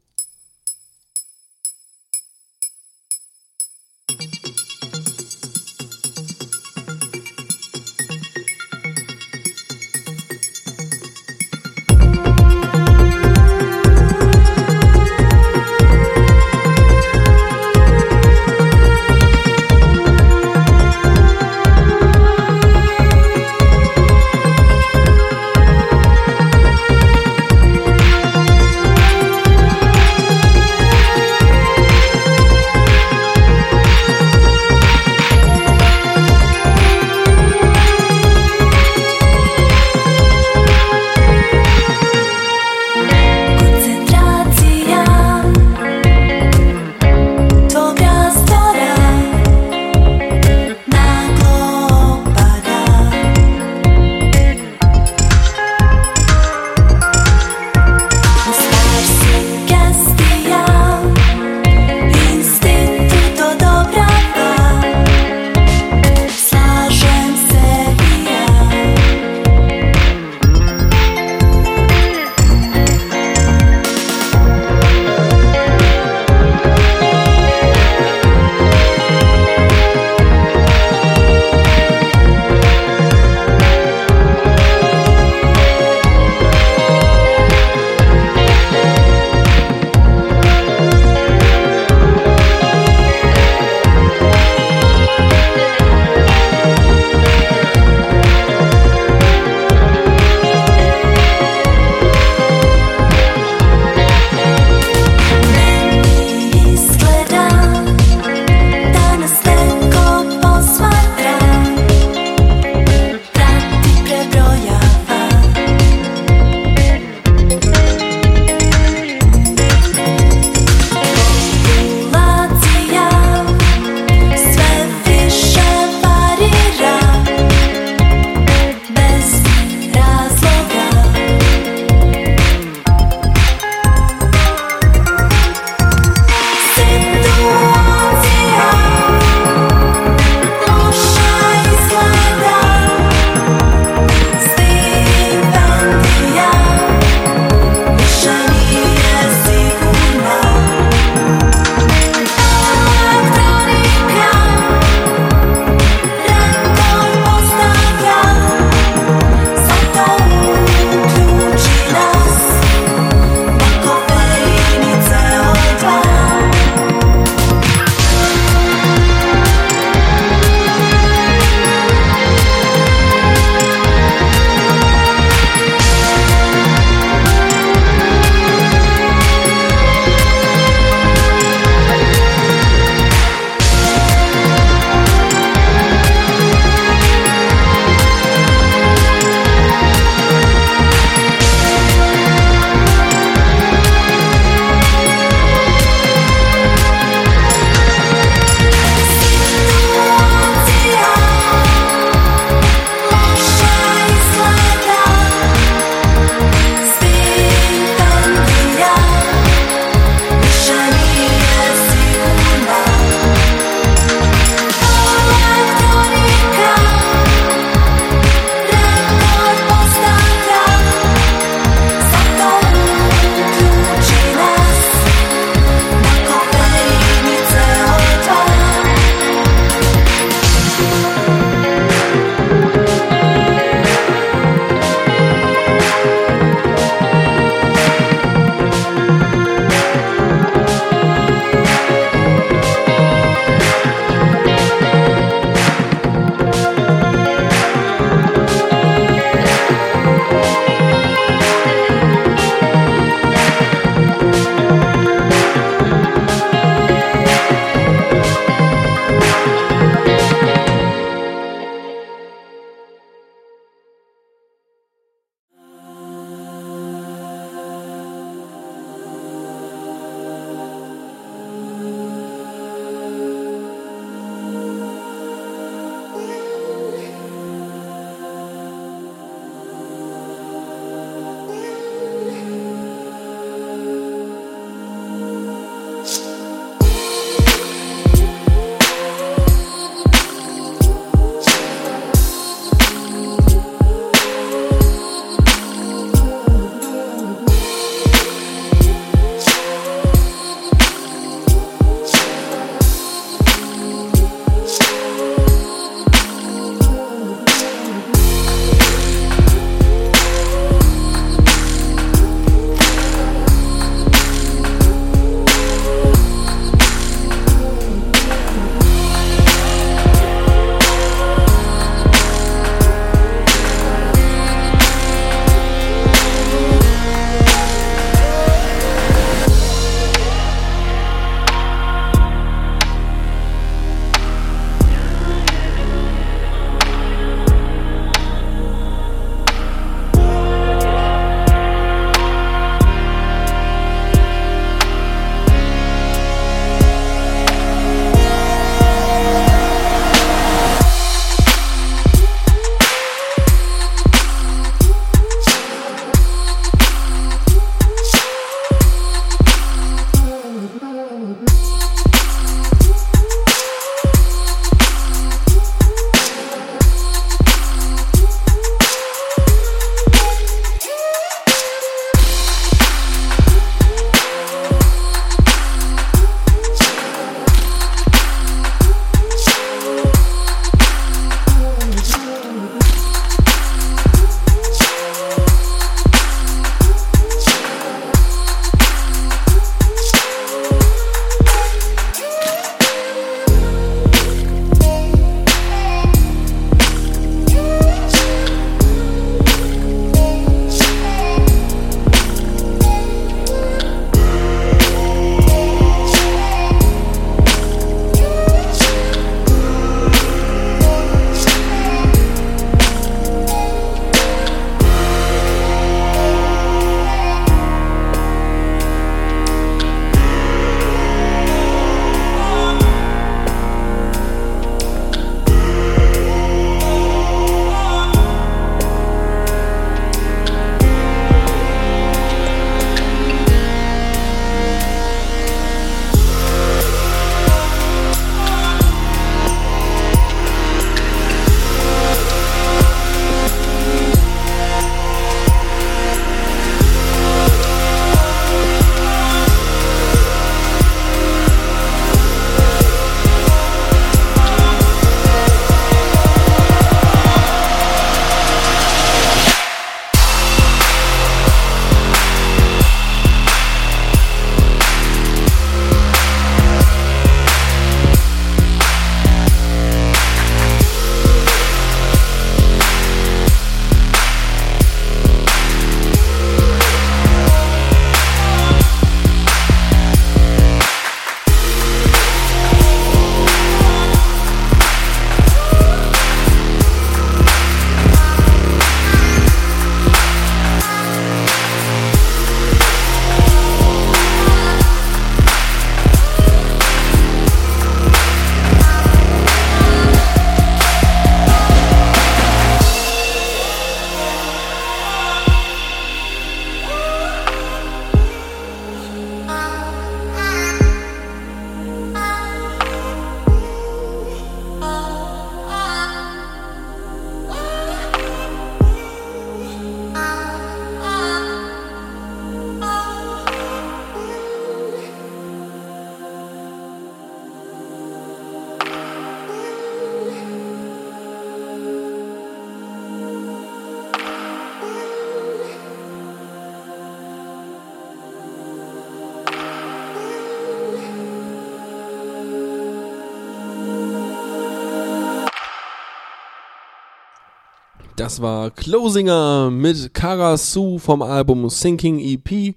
Das 548.19 548.41
war 548.41 548.69
Closinger 548.71 549.71
mit 549.71 550.13
Karasu 550.13 550.97
vom 550.97 551.21
Album 551.21 551.69
Sinking 551.69 552.19
EP. 552.19 552.75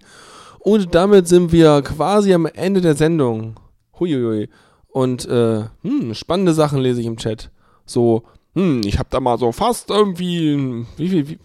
Und 0.60 0.94
damit 0.94 1.26
sind 1.26 1.50
wir 1.50 1.82
quasi 1.82 2.32
am 2.32 2.46
Ende 2.46 2.80
der 2.80 2.94
Sendung. 2.94 3.58
Huiuiui. 3.98 4.48
Und 4.86 5.26
äh, 5.26 5.64
hm, 5.82 6.14
spannende 6.14 6.54
Sachen 6.54 6.78
lese 6.78 7.00
ich 7.00 7.08
im 7.08 7.16
Chat. 7.16 7.50
So, 7.84 8.22
hm, 8.54 8.82
ich 8.84 9.00
habe 9.00 9.08
da 9.10 9.18
mal 9.18 9.36
so 9.36 9.50
fast 9.50 9.90
irgendwie. 9.90 10.86
Wie, 10.96 11.08
viel, 11.08 11.28
wie, 11.28 11.38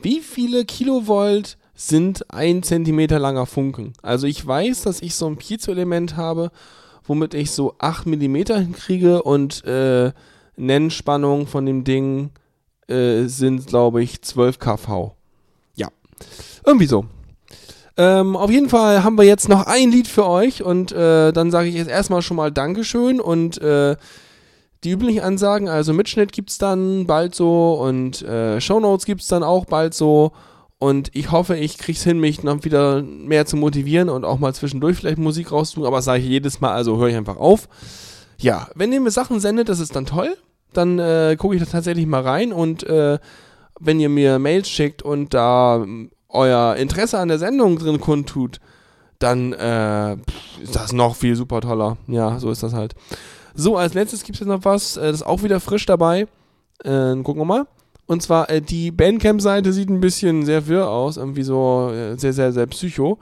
wie 0.00 0.20
viele 0.20 0.64
Kilovolt 0.64 1.58
sind 1.74 2.32
ein 2.32 2.62
Zentimeter 2.62 3.18
langer 3.18 3.46
Funken? 3.46 3.94
Also 4.00 4.28
ich 4.28 4.46
weiß, 4.46 4.82
dass 4.82 5.02
ich 5.02 5.16
so 5.16 5.26
ein 5.26 5.38
Piezo-Element 5.38 6.16
habe, 6.16 6.52
womit 7.02 7.34
ich 7.34 7.50
so 7.50 7.74
8 7.80 8.06
Millimeter 8.06 8.60
hinkriege 8.60 9.24
und 9.24 9.64
äh, 9.64 10.12
Nennspannung 10.54 11.48
von 11.48 11.66
dem 11.66 11.82
Ding 11.82 12.30
äh, 12.90 13.26
sind, 13.26 13.66
glaube 13.66 14.02
ich, 14.02 14.22
12 14.22 14.58
kV. 14.58 15.14
Ja, 15.74 15.88
irgendwie 16.64 16.86
so. 16.86 17.06
Ähm, 17.96 18.36
auf 18.36 18.50
jeden 18.50 18.68
Fall 18.68 19.04
haben 19.04 19.18
wir 19.18 19.24
jetzt 19.24 19.48
noch 19.48 19.66
ein 19.66 19.90
Lied 19.90 20.08
für 20.08 20.26
euch 20.26 20.62
und 20.62 20.92
äh, 20.92 21.32
dann 21.32 21.50
sage 21.50 21.68
ich 21.68 21.74
jetzt 21.74 21.90
erstmal 21.90 22.22
schon 22.22 22.36
mal 22.36 22.50
Dankeschön 22.50 23.20
und 23.20 23.60
äh, 23.60 23.96
die 24.84 24.90
üblichen 24.90 25.20
Ansagen, 25.20 25.68
also 25.68 25.92
Mitschnitt 25.92 26.32
gibt 26.32 26.50
es 26.50 26.56
dann 26.56 27.06
bald 27.06 27.34
so 27.34 27.74
und 27.74 28.22
äh, 28.22 28.58
Shownotes 28.60 29.04
gibt 29.04 29.20
es 29.20 29.28
dann 29.28 29.42
auch 29.42 29.66
bald 29.66 29.92
so 29.92 30.32
und 30.78 31.10
ich 31.14 31.30
hoffe, 31.30 31.56
ich 31.56 31.76
kriege 31.76 31.98
es 31.98 32.04
hin, 32.04 32.18
mich 32.18 32.42
noch 32.42 32.64
wieder 32.64 33.02
mehr 33.02 33.44
zu 33.44 33.56
motivieren 33.56 34.08
und 34.08 34.24
auch 34.24 34.38
mal 34.38 34.54
zwischendurch 34.54 34.96
vielleicht 34.96 35.18
Musik 35.18 35.52
rauszutun, 35.52 35.86
aber 35.86 35.98
das 35.98 36.06
sage 36.06 36.22
ich 36.22 36.28
jedes 36.28 36.62
Mal, 36.62 36.72
also 36.72 36.96
höre 36.96 37.08
ich 37.08 37.16
einfach 37.16 37.36
auf. 37.36 37.68
Ja, 38.38 38.68
wenn 38.74 38.92
ihr 38.92 39.00
mir 39.00 39.10
Sachen 39.10 39.40
sendet, 39.40 39.68
das 39.68 39.80
ist 39.80 39.94
dann 39.94 40.06
toll 40.06 40.34
dann 40.72 40.98
äh, 40.98 41.36
gucke 41.38 41.54
ich 41.54 41.62
da 41.62 41.68
tatsächlich 41.68 42.06
mal 42.06 42.22
rein 42.22 42.52
und 42.52 42.82
äh, 42.84 43.18
wenn 43.80 44.00
ihr 44.00 44.08
mir 44.08 44.38
Mails 44.38 44.68
schickt 44.68 45.02
und 45.02 45.34
da 45.34 45.76
ähm, 45.76 46.10
euer 46.28 46.76
Interesse 46.76 47.18
an 47.18 47.28
der 47.28 47.38
Sendung 47.38 47.78
drin 47.78 48.00
kundtut, 48.00 48.60
dann 49.18 49.52
äh, 49.52 50.14
ist 50.62 50.74
das 50.74 50.92
noch 50.92 51.16
viel 51.16 51.36
super 51.36 51.60
toller. 51.60 51.96
Ja, 52.06 52.38
so 52.38 52.50
ist 52.50 52.62
das 52.62 52.72
halt. 52.72 52.94
So, 53.54 53.76
als 53.76 53.94
letztes 53.94 54.22
gibt 54.22 54.36
es 54.36 54.40
jetzt 54.40 54.48
noch 54.48 54.64
was, 54.64 54.96
äh, 54.96 55.02
das 55.02 55.16
ist 55.16 55.26
auch 55.26 55.42
wieder 55.42 55.60
frisch 55.60 55.86
dabei. 55.86 56.26
Äh, 56.84 57.16
gucken 57.22 57.38
wir 57.38 57.44
mal. 57.44 57.66
Und 58.06 58.22
zwar, 58.22 58.48
äh, 58.48 58.62
die 58.62 58.90
Bandcamp-Seite 58.90 59.72
sieht 59.72 59.90
ein 59.90 60.00
bisschen 60.00 60.44
sehr 60.44 60.66
wirr 60.66 60.88
aus, 60.88 61.16
irgendwie 61.16 61.42
so 61.42 61.92
sehr, 62.16 62.32
sehr, 62.32 62.52
sehr 62.52 62.66
psycho. 62.66 63.18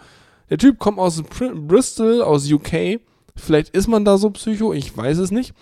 Der 0.51 0.59
Typ 0.59 0.79
kommt 0.79 0.99
aus 0.99 1.23
Bristol, 1.23 2.23
aus 2.23 2.51
UK. 2.51 3.01
Vielleicht 3.37 3.75
ist 3.75 3.89
man 3.89 4.05
da 4.05 4.19
so 4.19 4.31
psycho, 4.31 4.73
ich 4.73 4.97
weiß 4.97 5.19
es 5.19 5.31
nicht. 5.31 5.55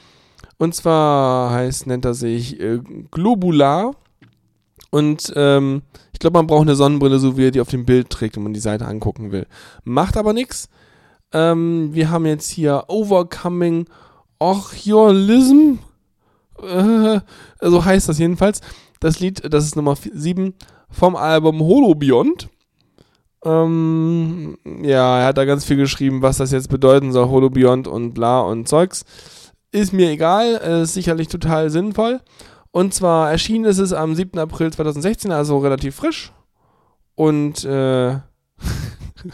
Und 0.59 0.75
zwar 0.75 1.51
heißt, 1.53 1.87
nennt 1.87 2.05
er 2.05 2.15
sich 2.15 2.61
äh, 2.61 2.81
Globular. 3.11 3.95
Und 4.91 5.33
ähm, 5.37 5.83
ich 6.13 6.19
glaube, 6.19 6.39
man 6.39 6.47
braucht 6.47 6.63
eine 6.63 6.77
Sonnenbrille, 6.77 7.19
so 7.19 7.37
wie 7.37 7.47
er 7.47 7.51
die 7.51 7.61
auf 7.61 7.69
dem 7.69 7.85
Bild 7.85 8.09
trägt, 8.09 8.37
wenn 8.37 8.43
man 8.43 8.55
die 8.55 8.61
Seite 8.61 8.87
angucken 8.87 9.33
will. 9.33 9.47
Macht 9.85 10.17
aber 10.17 10.33
nichts. 10.33 10.69
Ähm, 11.33 11.91
wir 11.93 12.11
haben 12.11 12.25
jetzt 12.25 12.51
hier 12.51 12.85
Overcoming 12.89 13.87
Orchiolism. 14.39 15.79
Äh, 16.63 17.21
so 17.61 17.85
heißt 17.85 18.09
das 18.09 18.19
jedenfalls. 18.19 18.61
Das 19.01 19.21
Lied, 19.21 19.53
das 19.53 19.65
ist 19.65 19.77
Nummer 19.77 19.95
7 19.97 20.55
vom 20.91 21.17
Album 21.17 21.61
Holobiont. 21.61 22.49
Ähm, 23.45 24.57
ja, 24.83 25.21
er 25.21 25.27
hat 25.27 25.39
da 25.39 25.45
ganz 25.45 25.65
viel 25.65 25.77
geschrieben, 25.77 26.23
was 26.23 26.39
das 26.39 26.53
jetzt 26.53 26.69
bedeuten 26.69 27.13
soll, 27.13 27.29
Holobiont 27.29 27.87
und 27.87 28.15
bla 28.15 28.41
und 28.41 28.67
Zeugs. 28.67 29.05
Ist 29.77 29.93
mir 29.93 30.09
egal, 30.09 30.59
äh, 30.65 30.83
ist 30.85 30.95
sicherlich 30.95 31.29
total 31.29 31.69
sinnvoll. 31.69 32.23
Und 32.71 32.95
zwar 32.95 33.31
erschienen 33.31 33.67
ist 33.67 33.77
es 33.77 33.93
am 33.93 34.15
7. 34.15 34.39
April 34.39 34.73
2016, 34.73 35.31
also 35.31 35.59
relativ 35.59 35.97
frisch. 35.97 36.33
Und 37.15 37.63
äh, 37.67 38.17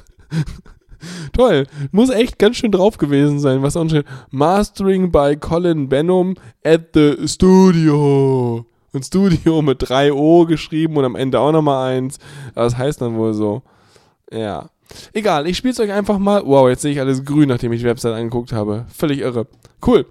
toll, 1.32 1.69
muss 1.93 2.10
echt 2.10 2.40
ganz 2.40 2.56
schön 2.56 2.73
drauf 2.73 2.98
gewesen 2.98 3.39
sein. 3.39 3.62
Was 3.62 3.77
auch 3.77 3.89
steht, 3.89 4.05
Mastering 4.32 5.12
by 5.12 5.36
Colin 5.36 5.89
Benham 5.89 6.35
at 6.64 6.89
the 6.94 7.19
Studio. 7.28 8.66
Und 8.93 9.05
Studio 9.05 9.62
mit 9.62 9.89
3 9.89 10.12
O 10.12 10.44
geschrieben 10.44 10.97
und 10.97 11.05
am 11.05 11.14
Ende 11.14 11.39
auch 11.39 11.52
nochmal 11.52 11.94
eins. 11.94 12.19
Das 12.56 12.77
heißt 12.77 13.01
dann 13.01 13.14
wohl 13.14 13.32
so. 13.32 13.62
Ja. 14.32 14.68
Egal, 15.12 15.46
ich 15.46 15.56
spiele 15.56 15.72
es 15.72 15.80
euch 15.80 15.92
einfach 15.92 16.18
mal. 16.18 16.42
Wow, 16.44 16.68
jetzt 16.68 16.82
sehe 16.82 16.92
ich 16.92 17.00
alles 17.00 17.24
grün, 17.24 17.48
nachdem 17.48 17.72
ich 17.72 17.80
die 17.80 17.86
Website 17.86 18.14
angeguckt 18.14 18.52
habe. 18.52 18.86
Völlig 18.94 19.20
irre. 19.20 19.46
Cool. 19.86 20.06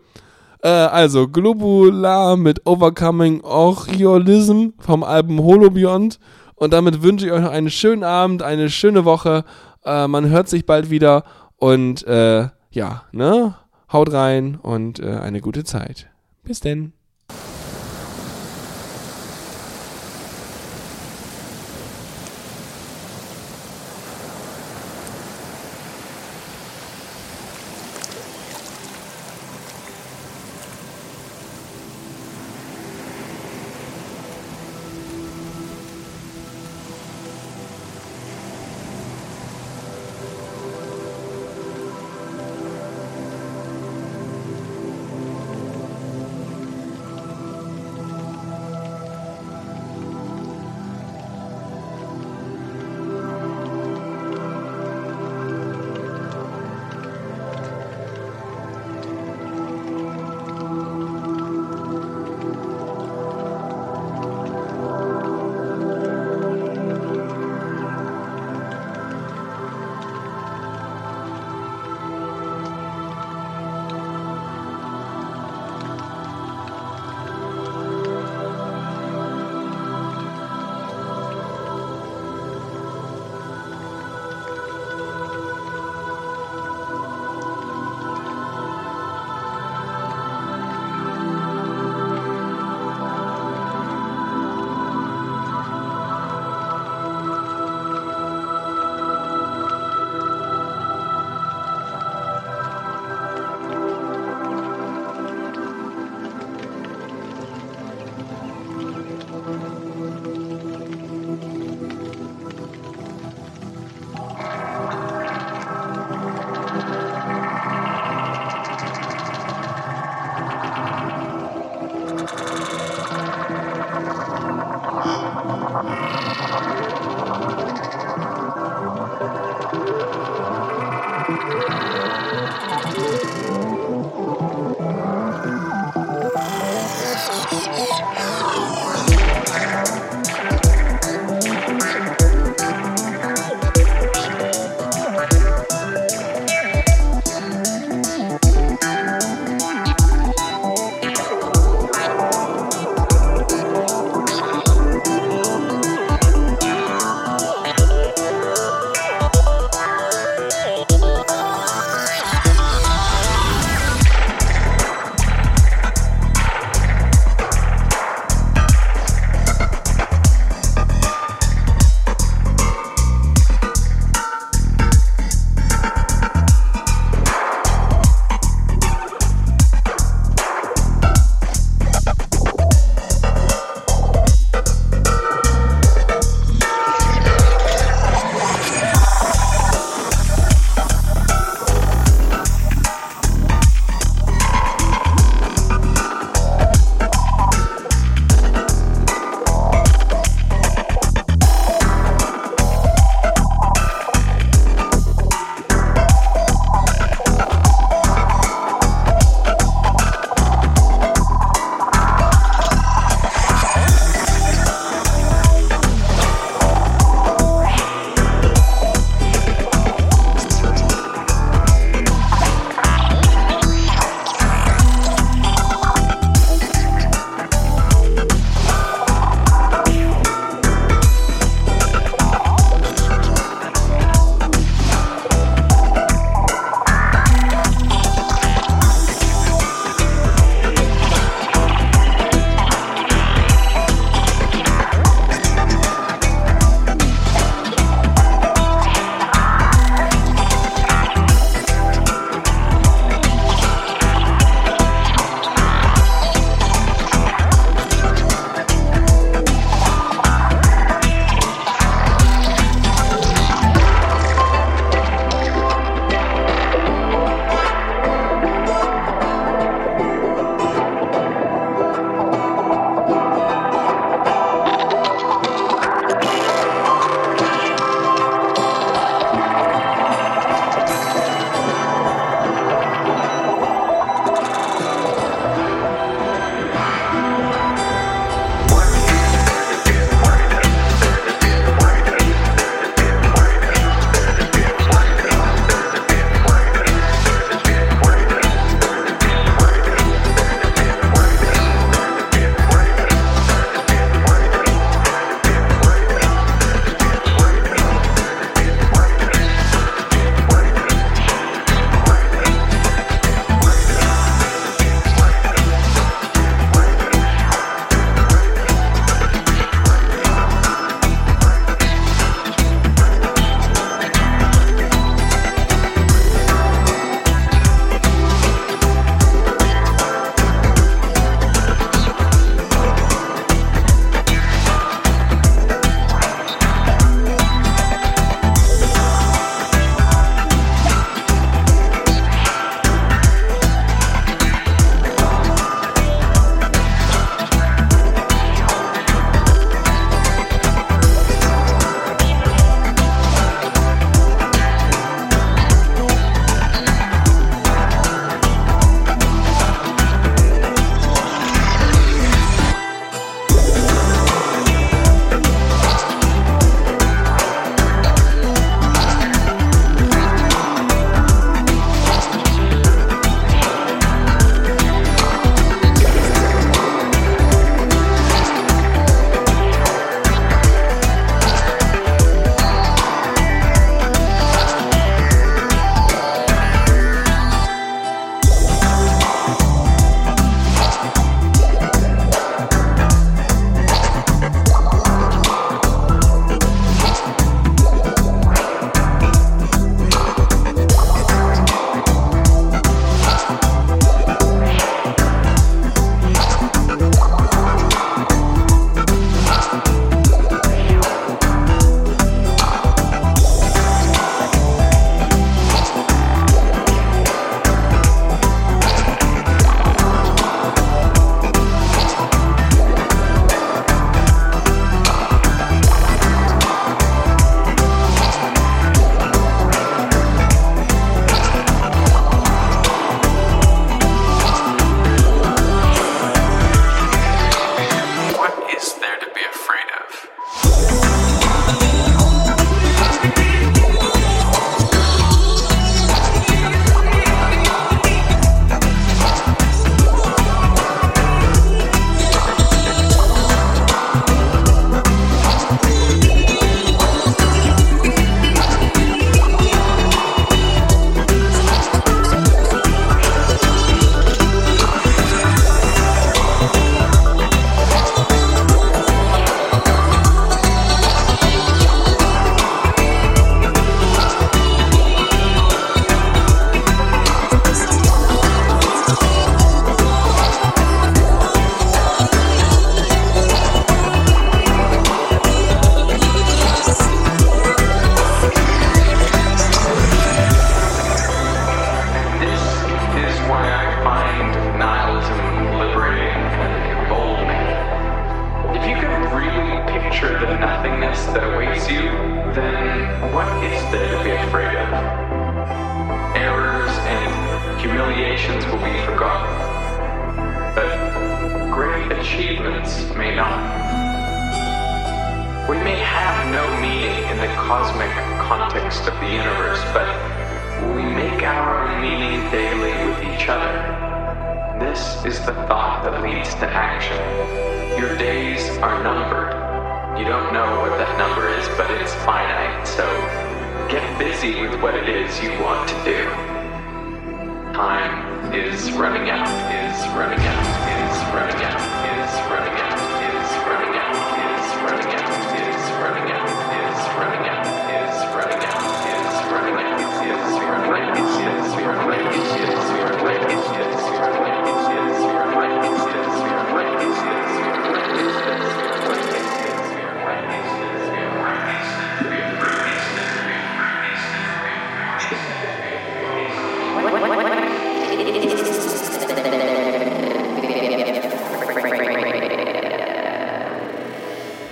Äh, 0.64 0.70
also, 0.70 1.28
Globular 1.28 2.38
mit 2.38 2.66
Overcoming 2.66 3.42
Oriolism 3.42 4.70
vom 4.80 5.04
Album 5.04 5.42
Holobiont. 5.42 6.20
Und 6.56 6.74
damit 6.74 7.02
wünsche 7.02 7.26
ich 7.26 7.32
euch 7.32 7.42
noch 7.42 7.52
einen 7.52 7.70
schönen 7.70 8.04
Abend, 8.04 8.44
eine 8.44 8.70
schöne 8.70 9.06
Woche. 9.06 9.44
Äh, 9.84 10.08
man 10.08 10.30
hört 10.30 10.48
sich 10.48 10.66
bald 10.66 10.90
wieder. 10.90 11.24
Und 11.58 12.06
äh, 12.08 12.50
ja, 12.72 13.04
ne? 13.12 13.56
Haut 13.92 14.14
rein 14.14 14.58
und 14.62 15.00
äh, 15.00 15.18
eine 15.18 15.42
gute 15.42 15.64
Zeit. 15.64 16.08
Bis 16.44 16.60
denn. 16.60 16.94